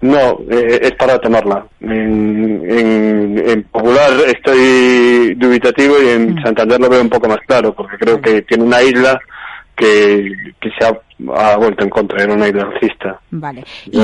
No, 0.00 0.38
eh, 0.50 0.78
es 0.82 0.92
para 0.92 1.18
tomarla. 1.18 1.66
En, 1.80 2.62
en- 2.70 3.38
en 3.50 3.62
Popular 3.64 4.10
estoy 4.26 5.34
dubitativo 5.34 5.94
y 6.02 6.08
en 6.08 6.42
Santander 6.42 6.80
lo 6.80 6.88
veo 6.88 7.02
un 7.02 7.10
poco 7.10 7.28
más 7.28 7.38
claro, 7.46 7.74
porque 7.74 7.96
creo 7.98 8.20
que 8.20 8.42
tiene 8.42 8.64
una 8.64 8.82
isla 8.82 9.18
que, 9.76 10.32
que 10.60 10.70
se 10.78 10.84
ha, 10.86 11.52
ha 11.52 11.56
vuelto 11.56 11.84
en 11.84 11.90
contra, 11.90 12.22
era 12.22 12.34
una 12.34 12.48
isla 12.48 12.64
alcista. 12.72 13.18
Vale. 13.30 13.64
Y-. 13.86 13.98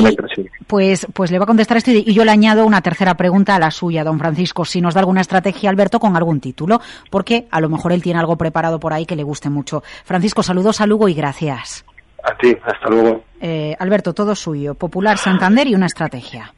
Pues, 0.66 1.06
pues 1.12 1.30
le 1.30 1.38
va 1.38 1.44
a 1.44 1.46
contestar 1.46 1.76
esto 1.76 1.90
y 1.90 2.04
y 2.06 2.14
yo 2.14 2.24
le 2.24 2.30
añado 2.30 2.64
una 2.66 2.80
tercera 2.82 3.14
pregunta 3.14 3.54
a 3.56 3.58
la 3.58 3.70
suya, 3.70 4.02
don 4.04 4.18
Francisco. 4.18 4.64
Si 4.64 4.80
nos 4.80 4.94
da 4.94 5.00
alguna 5.00 5.20
estrategia, 5.20 5.68
Alberto, 5.70 5.98
con 6.00 6.16
algún 6.16 6.40
título, 6.40 6.80
porque 7.10 7.46
a 7.50 7.60
lo 7.60 7.68
mejor 7.68 7.92
él 7.92 8.02
tiene 8.02 8.18
algo 8.20 8.36
preparado 8.36 8.80
por 8.80 8.92
ahí 8.92 9.04
que 9.06 9.16
le 9.16 9.22
guste 9.22 9.50
mucho. 9.50 9.82
Francisco, 10.04 10.42
saludos 10.42 10.80
a 10.80 10.86
Lugo 10.86 11.08
y 11.08 11.14
gracias. 11.14 11.84
A 12.28 12.36
ti, 12.36 12.56
hasta 12.64 12.88
luego. 12.88 13.22
Eh, 13.40 13.74
Alberto, 13.78 14.12
todo 14.12 14.34
suyo. 14.34 14.74
Popular 14.74 15.16
Santander 15.16 15.66
y 15.68 15.74
una 15.74 15.86
estrategia. 15.86 16.52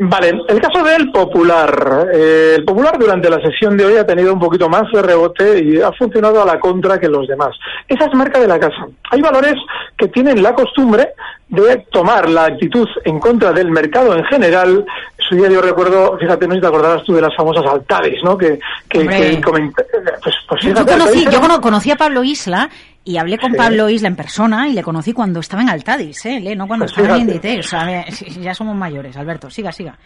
Vale, 0.00 0.28
el 0.48 0.60
caso 0.60 0.84
del 0.84 1.10
Popular. 1.10 2.06
Eh, 2.14 2.54
el 2.58 2.64
Popular 2.64 2.96
durante 2.96 3.28
la 3.28 3.40
sesión 3.40 3.76
de 3.76 3.84
hoy 3.84 3.96
ha 3.96 4.06
tenido 4.06 4.32
un 4.32 4.38
poquito 4.38 4.68
más 4.68 4.84
de 4.92 5.02
rebote 5.02 5.64
y 5.64 5.80
ha 5.80 5.90
funcionado 5.90 6.40
a 6.40 6.46
la 6.46 6.60
contra 6.60 7.00
que 7.00 7.08
los 7.08 7.26
demás. 7.26 7.50
Esa 7.88 8.04
es 8.04 8.14
marca 8.14 8.38
de 8.38 8.46
la 8.46 8.60
casa. 8.60 8.86
Hay 9.10 9.20
valores 9.20 9.54
que 9.96 10.06
tienen 10.06 10.40
la 10.40 10.54
costumbre 10.54 11.08
de 11.48 11.78
tomar 11.90 12.28
la 12.28 12.44
actitud 12.44 12.86
en 13.04 13.18
contra 13.18 13.52
del 13.52 13.72
mercado 13.72 14.14
en 14.16 14.22
general. 14.26 14.84
Su 15.28 15.34
día 15.34 15.50
yo 15.50 15.60
recuerdo, 15.60 16.16
fíjate, 16.16 16.46
no 16.46 16.52
sé 16.54 16.58
si 16.58 16.62
te 16.62 16.66
acordarás 16.68 17.02
tú 17.02 17.14
de 17.14 17.22
las 17.22 17.34
famosas 17.36 17.66
altades, 17.66 18.22
¿no? 18.22 18.38
Que, 18.38 18.60
que, 18.88 19.00
que 19.00 19.40
coment- 19.40 19.74
pues, 20.22 20.34
pues 20.48 20.62
Yo, 20.62 21.60
conocí 21.60 21.90
a 21.90 21.96
Pablo 21.96 22.22
Isla 22.22 22.70
y 23.10 23.16
hablé 23.16 23.38
con 23.38 23.52
Sí. 23.52 23.56
Pablo 23.56 23.88
Isla 23.88 24.08
en 24.08 24.16
persona 24.16 24.68
y 24.68 24.72
le 24.74 24.82
conocí 24.82 25.12
cuando 25.12 25.40
estaba 25.40 25.62
en 25.62 25.68
Altadis, 25.70 26.26
¿eh? 26.26 26.40
Le- 26.40 26.54
no 26.56 26.66
cuando 26.66 26.86
Pues 26.86 26.96
estaba 26.98 27.16
en. 27.16 27.22
Inditex. 27.22 27.66
O 27.66 27.68
sea, 27.70 28.04
ya 28.40 28.54
somos 28.54 28.76
mayores, 28.76 29.16
Alberto. 29.16 29.48
Siga, 29.50 29.72
siga. 29.72 29.98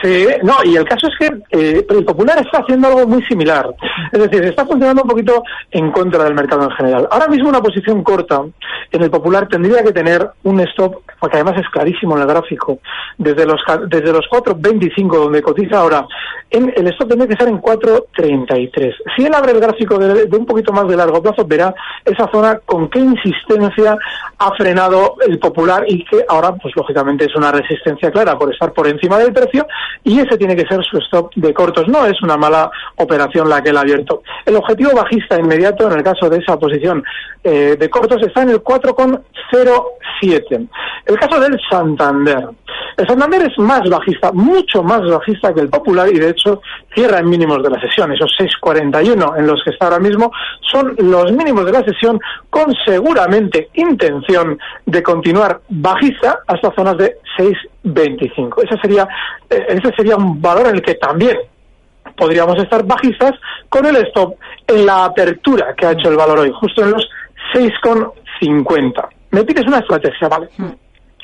Sí, 0.00 0.26
no, 0.42 0.54
y 0.64 0.76
el 0.76 0.84
caso 0.84 1.08
es 1.08 1.14
que 1.18 1.26
eh, 1.50 1.86
el 1.88 2.04
Popular 2.04 2.38
está 2.38 2.58
haciendo 2.58 2.88
algo 2.88 3.06
muy 3.06 3.22
similar. 3.24 3.74
Es 4.10 4.20
decir, 4.20 4.44
está 4.44 4.64
funcionando 4.64 5.02
un 5.02 5.08
poquito 5.08 5.42
en 5.70 5.90
contra 5.92 6.24
del 6.24 6.34
mercado 6.34 6.64
en 6.64 6.70
general. 6.70 7.08
Ahora 7.10 7.28
mismo 7.28 7.48
una 7.48 7.60
posición 7.60 8.02
corta 8.02 8.42
en 8.90 9.02
el 9.02 9.10
Popular 9.10 9.48
tendría 9.48 9.82
que 9.82 9.92
tener 9.92 10.28
un 10.44 10.60
stop, 10.60 11.02
porque 11.20 11.36
además 11.36 11.60
es 11.60 11.68
clarísimo 11.70 12.16
en 12.16 12.22
el 12.22 12.28
gráfico, 12.28 12.78
desde 13.18 13.46
los 13.46 13.60
desde 13.88 14.12
los 14.12 14.26
4.25 14.30 15.16
donde 15.16 15.42
cotiza 15.42 15.78
ahora, 15.78 16.06
en, 16.50 16.72
el 16.76 16.88
stop 16.88 17.08
tendría 17.08 17.28
que 17.28 17.34
estar 17.34 17.48
en 17.48 17.60
4.33. 17.60 18.94
Si 19.16 19.24
él 19.24 19.34
abre 19.34 19.52
el 19.52 19.60
gráfico 19.60 19.98
de, 19.98 20.26
de 20.26 20.36
un 20.36 20.46
poquito 20.46 20.72
más 20.72 20.88
de 20.88 20.96
largo 20.96 21.22
plazo, 21.22 21.44
verá 21.44 21.74
esa 22.04 22.28
zona 22.30 22.58
con 22.64 22.88
qué 22.88 22.98
insistencia 22.98 23.96
ha 24.38 24.54
frenado 24.56 25.16
el 25.26 25.38
Popular 25.38 25.84
y 25.86 26.04
que 26.04 26.24
ahora, 26.28 26.54
pues 26.54 26.74
lógicamente 26.76 27.26
es 27.26 27.36
una 27.36 27.52
resistencia 27.52 28.10
clara 28.10 28.38
por 28.38 28.52
estar 28.52 28.72
por 28.72 28.86
encima 28.88 29.18
del 29.18 29.32
precio 29.32 29.66
y 30.04 30.18
ese 30.18 30.36
tiene 30.36 30.56
que 30.56 30.66
ser 30.66 30.82
su 30.84 30.98
stop 30.98 31.32
de 31.34 31.54
cortos. 31.54 31.88
No 31.88 32.04
es 32.06 32.20
una 32.22 32.36
mala 32.36 32.70
operación 32.96 33.48
la 33.48 33.62
que 33.62 33.70
él 33.70 33.76
ha 33.76 33.80
abierto. 33.80 34.22
El 34.44 34.56
objetivo 34.56 34.90
bajista 34.94 35.38
inmediato 35.38 35.90
en 35.90 35.98
el 35.98 36.02
caso 36.02 36.28
de 36.28 36.38
esa 36.38 36.58
posición 36.58 37.02
eh, 37.44 37.76
de 37.78 37.90
cortos 37.90 38.22
está 38.22 38.42
en 38.42 38.50
el 38.50 38.62
4,07. 38.62 40.68
El 41.06 41.18
caso 41.18 41.40
del 41.40 41.58
Santander. 41.70 42.48
El 42.96 43.06
Santander 43.06 43.42
es 43.42 43.58
más 43.58 43.82
bajista, 43.88 44.32
mucho 44.32 44.82
más 44.82 45.02
bajista 45.02 45.52
que 45.52 45.60
el 45.60 45.68
Popular 45.68 46.08
y 46.08 46.18
de 46.18 46.30
hecho 46.30 46.60
cierra 46.94 47.18
en 47.18 47.28
mínimos 47.28 47.62
de 47.62 47.70
la 47.70 47.80
sesión. 47.80 48.12
Esos 48.12 48.30
6,41 48.38 49.38
en 49.38 49.46
los 49.46 49.62
que 49.64 49.70
está 49.70 49.86
ahora 49.86 49.98
mismo 49.98 50.30
son 50.60 50.94
los 50.98 51.32
mínimos 51.32 51.66
de 51.66 51.72
la 51.72 51.84
sesión 51.84 52.20
con 52.50 52.74
seguramente 52.84 53.70
intención 53.74 54.58
de 54.86 55.02
continuar 55.02 55.60
bajista 55.68 56.40
hasta 56.46 56.74
zonas 56.74 56.96
de 56.98 57.16
6,25. 57.84 58.64
Ese 58.64 58.80
sería, 58.80 59.08
eh, 59.50 59.66
ese 59.68 59.92
sería 59.96 60.16
un 60.16 60.40
valor 60.40 60.68
en 60.68 60.76
el 60.76 60.82
que 60.82 60.94
también 60.94 61.36
podríamos 62.16 62.56
estar 62.58 62.84
bajistas 62.84 63.32
con 63.68 63.86
el 63.86 63.96
stop 63.96 64.36
en 64.66 64.86
la 64.86 65.06
apertura 65.06 65.74
que 65.76 65.86
ha 65.86 65.92
hecho 65.92 66.08
el 66.08 66.16
valor 66.16 66.40
hoy, 66.40 66.52
justo 66.52 66.82
en 66.82 66.92
los 66.92 67.08
6,50. 67.54 69.08
Me 69.30 69.44
pides 69.44 69.66
una 69.66 69.78
estrategia, 69.78 70.28
¿vale? 70.28 70.48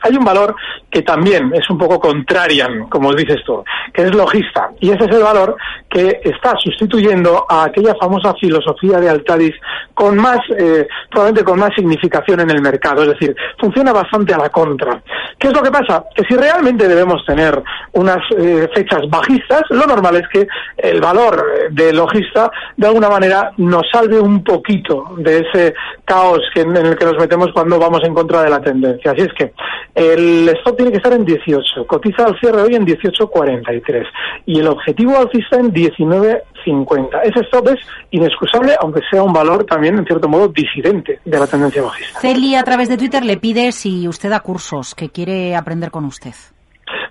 Hay 0.03 0.17
un 0.17 0.25
valor 0.25 0.55
que 0.91 1.03
también 1.03 1.53
es 1.55 1.69
un 1.71 1.79
poco 1.79 1.99
contrarian, 2.01 2.89
como 2.89 3.13
dices 3.15 3.39
tú, 3.45 3.65
que 3.93 4.03
es 4.03 4.15
logista. 4.15 4.71
Y 4.81 4.91
ese 4.91 5.05
es 5.05 5.17
el 5.17 5.23
valor 5.23 5.57
que 5.89 6.21
está 6.25 6.55
sustituyendo 6.57 7.47
a 7.49 7.65
aquella 7.65 7.95
famosa 8.01 8.35
filosofía 8.35 8.99
de 8.99 9.09
Altadis 9.09 9.55
con 9.95 10.17
más, 10.17 10.39
eh, 10.57 10.87
probablemente 11.11 11.45
con 11.45 11.59
más 11.59 11.75
significación 11.75 12.41
en 12.41 12.51
el 12.51 12.63
mercado, 12.63 13.03
es 13.03 13.09
decir, 13.09 13.35
funciona 13.59 13.93
bastante 13.93 14.33
a 14.35 14.39
la 14.39 14.49
contra. 14.49 15.03
¿Qué 15.39 15.49
es 15.49 15.55
lo 15.55 15.63
que 15.63 15.71
pasa? 15.71 16.05
Que 16.15 16.25
si 16.25 16.37
realmente 16.37 16.89
debemos 16.89 17.25
tener 17.27 17.63
unas 17.93 18.19
eh, 18.37 18.69
fechas 18.75 19.03
bajistas, 19.09 19.63
lo 19.71 19.87
normal 19.87 20.17
es 20.17 20.29
que 20.29 20.47
el 20.77 21.01
valor 21.01 21.45
del 21.71 21.97
logista 21.97 22.51
de 22.77 22.87
alguna 22.87 23.09
manera 23.09 23.53
nos 23.57 23.83
salve 23.91 24.21
un 24.21 24.43
poquito 24.45 25.15
de 25.19 25.39
ese 25.41 25.75
caos 26.05 26.41
que, 26.55 26.61
en 26.61 26.77
el 26.77 26.97
que 26.97 27.05
nos 27.05 27.19
metemos 27.19 27.49
cuando 27.53 27.79
vamos 27.79 28.03
en 28.05 28.15
contra 28.15 28.43
de 28.43 28.51
la 28.51 28.61
tendencia. 28.61 29.13
Así 29.13 29.23
es 29.23 29.33
que 29.35 29.53
el 29.99 30.49
stop 30.61 30.77
tiene 30.77 30.93
que 30.93 30.99
estar 30.99 31.13
en 31.13 31.25
18, 31.25 31.87
cotiza 31.87 32.25
al 32.25 32.39
cierre 32.39 32.63
hoy 32.63 32.75
en 32.77 32.87
18.43 32.87 34.05
y 34.47 34.61
el 34.61 34.69
objetivo 34.69 35.17
alcista 35.17 35.57
en 35.57 35.73
19.50. 35.73 37.21
Ese 37.25 37.41
stop 37.41 37.69
es 37.69 37.81
inexcusable, 38.13 38.77
aunque 38.81 39.01
sea 39.11 39.23
un 39.23 39.33
valor 39.33 39.65
también, 39.65 39.99
en 39.99 40.07
cierto 40.07 40.29
modo, 40.29 40.49
disidente 40.49 41.19
de 41.25 41.39
la 41.39 41.47
tendencia 41.47 41.83
bajista. 41.83 42.21
Celi, 42.21 42.55
a 42.55 42.63
través 42.63 42.89
de 42.89 42.97
Twitter, 42.97 43.25
le 43.25 43.39
pide 43.39 43.73
si 43.73 44.07
usted 44.07 44.31
da 44.31 44.41
cursos, 44.41 44.95
que 44.95 45.11
quiere 45.11 45.57
aprender 45.57 45.91
con 45.91 46.05
usted. 46.05 46.35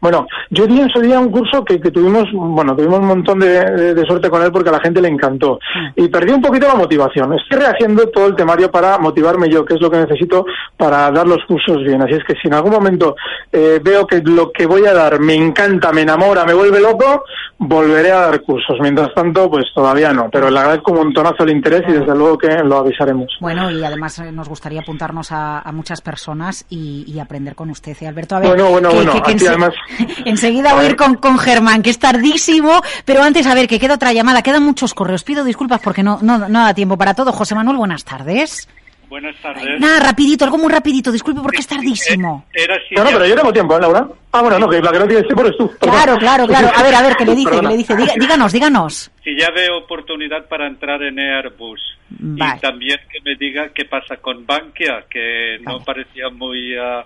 Bueno, 0.02 0.28
yo 0.50 0.68
di 0.68 0.80
en 0.80 0.90
su 0.90 1.00
día 1.02 1.20
un 1.20 1.30
curso 1.32 1.64
que, 1.66 1.80
que 1.80 1.92
tuvimos, 1.92 2.26
bueno, 2.34 2.76
tuvimos 2.76 3.00
un 3.00 3.08
montón 3.08 3.40
de, 3.40 3.48
de- 3.72 3.94
de 3.94 4.06
suerte 4.06 4.30
con 4.30 4.42
él 4.44 4.52
porque 4.52 4.70
a 4.70 4.74
la 4.74 4.80
gente 4.80 5.02
le 5.02 5.08
encantó. 5.08 5.60
Y 5.96 6.08
perdí 6.08 6.32
un 6.32 6.42
poquito 6.42 6.68
la 6.68 6.76
motivación. 6.76 7.34
Estoy 7.34 7.60
rehaciendo 7.60 8.08
todo 8.10 8.28
el 8.28 8.36
temario 8.36 8.70
para 8.72 8.98
motivarme 8.98 9.50
yo, 9.50 9.66
que 9.66 9.74
es 9.76 9.82
lo 9.82 9.90
que 9.90 9.98
necesito 9.98 10.46
para 10.76 11.10
dar 11.12 11.28
los 11.28 11.44
cursos 11.46 11.84
bien. 11.84 12.02
Así 12.02 12.14
es 12.14 12.24
que 12.24 12.34
si 12.42 12.48
en 12.48 12.54
algún 12.54 12.72
momento 12.72 13.16
eh, 13.52 13.80
veo 13.84 14.06
que 14.06 14.22
lo 14.22 14.52
que 14.52 14.66
voy 14.66 14.86
a 14.86 14.94
dar 14.94 15.20
me 15.20 15.34
encanta, 15.36 15.92
me 15.92 16.02
enamora, 16.02 16.46
me 16.46 16.54
vuelve 16.54 16.80
loco, 16.80 17.24
volveré 17.58 18.12
a 18.12 18.22
dar 18.28 18.42
cursos. 18.42 18.78
Mientras 18.82 19.14
tanto, 19.14 19.50
pues 19.50 19.66
todavía 19.74 20.14
no. 20.14 20.30
Pero 20.32 20.50
le 20.50 20.60
agradezco 20.60 20.92
un 20.92 20.98
montonazo 21.00 21.44
el 21.44 21.52
interés 21.52 21.84
y 21.88 21.92
desde 21.94 22.16
luego 22.16 22.38
que 22.38 22.48
lo 22.64 22.78
avisaremos. 22.78 23.28
Bueno, 23.40 23.72
y 23.72 23.84
además 23.84 24.20
eh, 24.20 24.32
nos 24.32 24.48
gustaría 24.50 24.82
apuntarnos 24.82 25.32
a, 25.32 25.60
a 25.62 25.72
muchas 25.72 26.02
personas 26.02 26.66
y, 26.70 27.04
y 27.08 27.20
aprender 27.20 27.56
con 27.56 27.70
usted, 27.70 27.96
¿eh, 28.02 28.08
Alberto. 28.08 28.36
A 28.36 28.40
ver, 28.40 28.50
Bueno, 28.50 28.70
bueno, 28.70 28.90
que- 28.90 28.96
bueno, 28.96 29.12
que- 29.14 29.22
que 29.22 29.32
aquí 29.32 29.46
ense- 29.46 29.48
además- 29.50 29.74
enseguida 30.26 30.74
voy 30.74 30.86
a 30.86 30.90
ir 30.90 30.96
con, 30.96 31.16
con 31.16 31.38
Germán, 31.38 31.82
que 31.82 31.90
es 31.90 32.00
tardísimo, 32.00 32.82
pero 33.06 33.24
antes, 33.24 33.46
a 33.48 33.54
ver, 33.56 33.68
que 33.68 33.80
queda 33.80 33.96
otra 33.96 34.14
llamada, 34.14 34.42
quedan 34.42 34.64
muchos 34.64 34.94
correos. 34.94 35.24
Pido 35.24 35.44
disculpas 35.44 35.82
porque 35.82 36.04
no, 36.04 36.20
no, 36.22 36.38
no 36.50 36.64
da 36.64 36.74
tiempo 36.74 36.98
para 36.98 37.14
todo. 37.14 37.32
José 37.32 37.56
Manuel, 37.56 37.78
buenas 37.78 38.04
tardes. 38.04 38.68
Buenas 39.10 39.38
tardes. 39.42 39.80
Nada, 39.80 40.02
rapidito, 40.02 40.44
algo 40.44 40.58
muy 40.58 40.70
rapidito, 40.70 41.14
disculpe 41.14 41.40
porque 41.40 41.60
es 41.62 41.68
tardísimo. 41.68 42.44
Era 42.54 42.76
si 42.90 42.94
No, 42.94 43.06
no, 43.06 43.12
pero 43.12 43.26
yo 43.26 43.36
tengo 43.36 43.54
tiempo, 43.54 43.78
¿eh, 43.78 43.80
Laura? 43.80 44.06
Ah, 44.34 44.42
bueno, 44.42 44.60
no, 44.60 44.68
que 44.68 44.82
la 44.82 44.92
que 44.92 45.00
no 45.00 45.08
tienes 45.08 45.26
tiempo 45.26 45.46
eres 45.46 45.58
tú. 45.58 45.72
Perdón. 45.80 45.96
Claro, 45.96 46.18
claro, 46.18 46.46
claro. 46.46 46.70
A 46.76 46.84
ver, 46.84 46.94
a 46.94 47.02
ver, 47.02 47.16
¿qué 47.16 47.26
le 47.26 47.34
dice? 47.36 47.46
¿Qué 47.50 47.56
Perdona. 47.56 47.70
le 47.70 47.78
dice? 47.78 47.96
Diga- 47.96 48.14
díganos, 48.20 48.52
díganos. 48.52 49.12
si 49.24 49.40
ya 49.40 49.50
veo 49.56 49.78
oportunidad 49.78 50.46
para 50.50 50.68
entrar 50.68 51.02
en 51.04 51.20
Airbus. 51.20 51.80
Vale. 52.10 52.56
Y 52.58 52.60
también 52.60 53.00
que 53.10 53.20
me 53.24 53.36
diga 53.38 53.70
qué 53.74 53.86
pasa 53.86 54.18
con 54.18 54.46
Bankia, 54.46 55.06
que 55.10 55.58
no 55.62 55.80
parecía 55.86 56.30
muy 56.30 56.76
ah, 56.78 57.06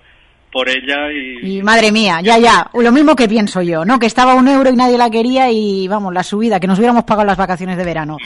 por 0.52 0.68
ella 0.70 1.12
y... 1.12 1.58
Y 1.58 1.64
madre 1.64 1.92
mía, 1.92 2.20
ya, 2.22 2.38
ya, 2.38 2.70
lo 2.74 2.92
mismo 2.92 3.16
que 3.16 3.28
pienso 3.28 3.62
yo, 3.62 3.86
¿no? 3.86 3.98
Que 4.00 4.06
estaba 4.06 4.34
un 4.36 4.48
euro 4.48 4.70
y 4.70 4.76
nadie 4.76 4.98
la 4.98 5.10
quería 5.10 5.50
y 5.52 5.88
vamos, 5.88 6.14
la 6.14 6.24
subida, 6.24 6.60
que 6.60 6.68
nos 6.68 6.78
hubiéramos 6.78 7.04
pagado 7.06 7.26
las 7.26 7.38
vacaciones 7.38 7.78
de 7.78 7.84
verano. 7.86 8.18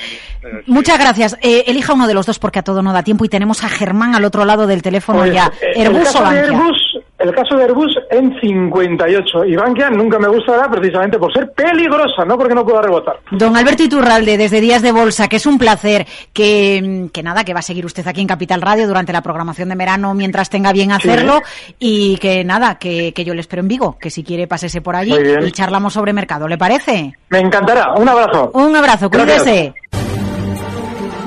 Muchas 0.65 0.97
gracias. 0.99 1.37
Eh, 1.41 1.63
elija 1.67 1.93
uno 1.93 2.07
de 2.07 2.13
los 2.13 2.25
dos 2.25 2.39
porque 2.39 2.59
a 2.59 2.63
todo 2.63 2.81
no 2.81 2.93
da 2.93 3.03
tiempo 3.03 3.25
y 3.25 3.29
tenemos 3.29 3.63
a 3.63 3.69
Germán 3.69 4.15
al 4.15 4.25
otro 4.25 4.45
lado 4.45 4.67
del 4.67 4.81
teléfono 4.81 5.19
Pues, 5.19 5.33
ya. 5.33 5.51
eh, 5.61 5.81
Airbus 5.81 6.15
o 6.15 6.21
Bankia. 6.21 6.41
Airbus, 6.43 6.97
el 7.17 7.33
caso 7.33 7.55
de 7.55 7.63
Airbus 7.63 7.97
en 8.11 8.37
58 8.39 9.45
y 9.45 9.55
Bankia 9.55 9.89
nunca 9.89 10.19
me 10.19 10.27
gustará 10.27 10.69
precisamente 10.69 11.17
por 11.17 11.31
ser 11.33 11.51
peligrosa, 11.51 12.25
no 12.25 12.37
porque 12.37 12.53
no 12.53 12.65
pueda 12.65 12.81
rebotar. 12.81 13.19
Don 13.31 13.55
Alberto 13.55 13.83
Iturralde, 13.83 14.37
desde 14.37 14.59
Días 14.59 14.81
de 14.81 14.91
Bolsa, 14.91 15.27
que 15.27 15.37
es 15.37 15.45
un 15.45 15.57
placer, 15.57 16.05
que, 16.33 16.81
mm, 16.83 17.07
que 17.09 17.23
nada, 17.23 17.43
que 17.43 17.53
va 17.53 17.59
a 17.59 17.63
seguir 17.63 17.85
usted 17.85 18.05
aquí 18.07 18.21
en 18.21 18.27
Capital 18.27 18.61
Radio 18.61 18.87
durante 18.87 19.13
la 19.13 19.21
programación 19.21 19.69
de 19.69 19.75
verano 19.75 20.13
mientras 20.13 20.49
tenga 20.49 20.73
bien 20.73 20.91
hacerlo 20.91 21.41
y 21.79 22.17
que 22.17 22.43
nada, 22.43 22.75
que, 22.75 23.13
que 23.13 23.23
yo 23.23 23.33
le 23.33 23.41
espero 23.41 23.61
en 23.61 23.67
Vigo, 23.67 23.97
que 23.99 24.09
si 24.09 24.23
quiere 24.23 24.47
pásese 24.47 24.81
por 24.81 24.95
allí 24.95 25.13
y 25.45 25.51
charlamos 25.51 25.93
sobre 25.93 26.13
mercado, 26.13 26.47
¿le 26.47 26.57
parece? 26.57 27.13
Me 27.29 27.39
encantará. 27.39 27.93
Un 27.93 28.09
abrazo. 28.09 28.51
Un 28.53 28.75
abrazo, 28.75 29.09
Gracias. 29.09 29.73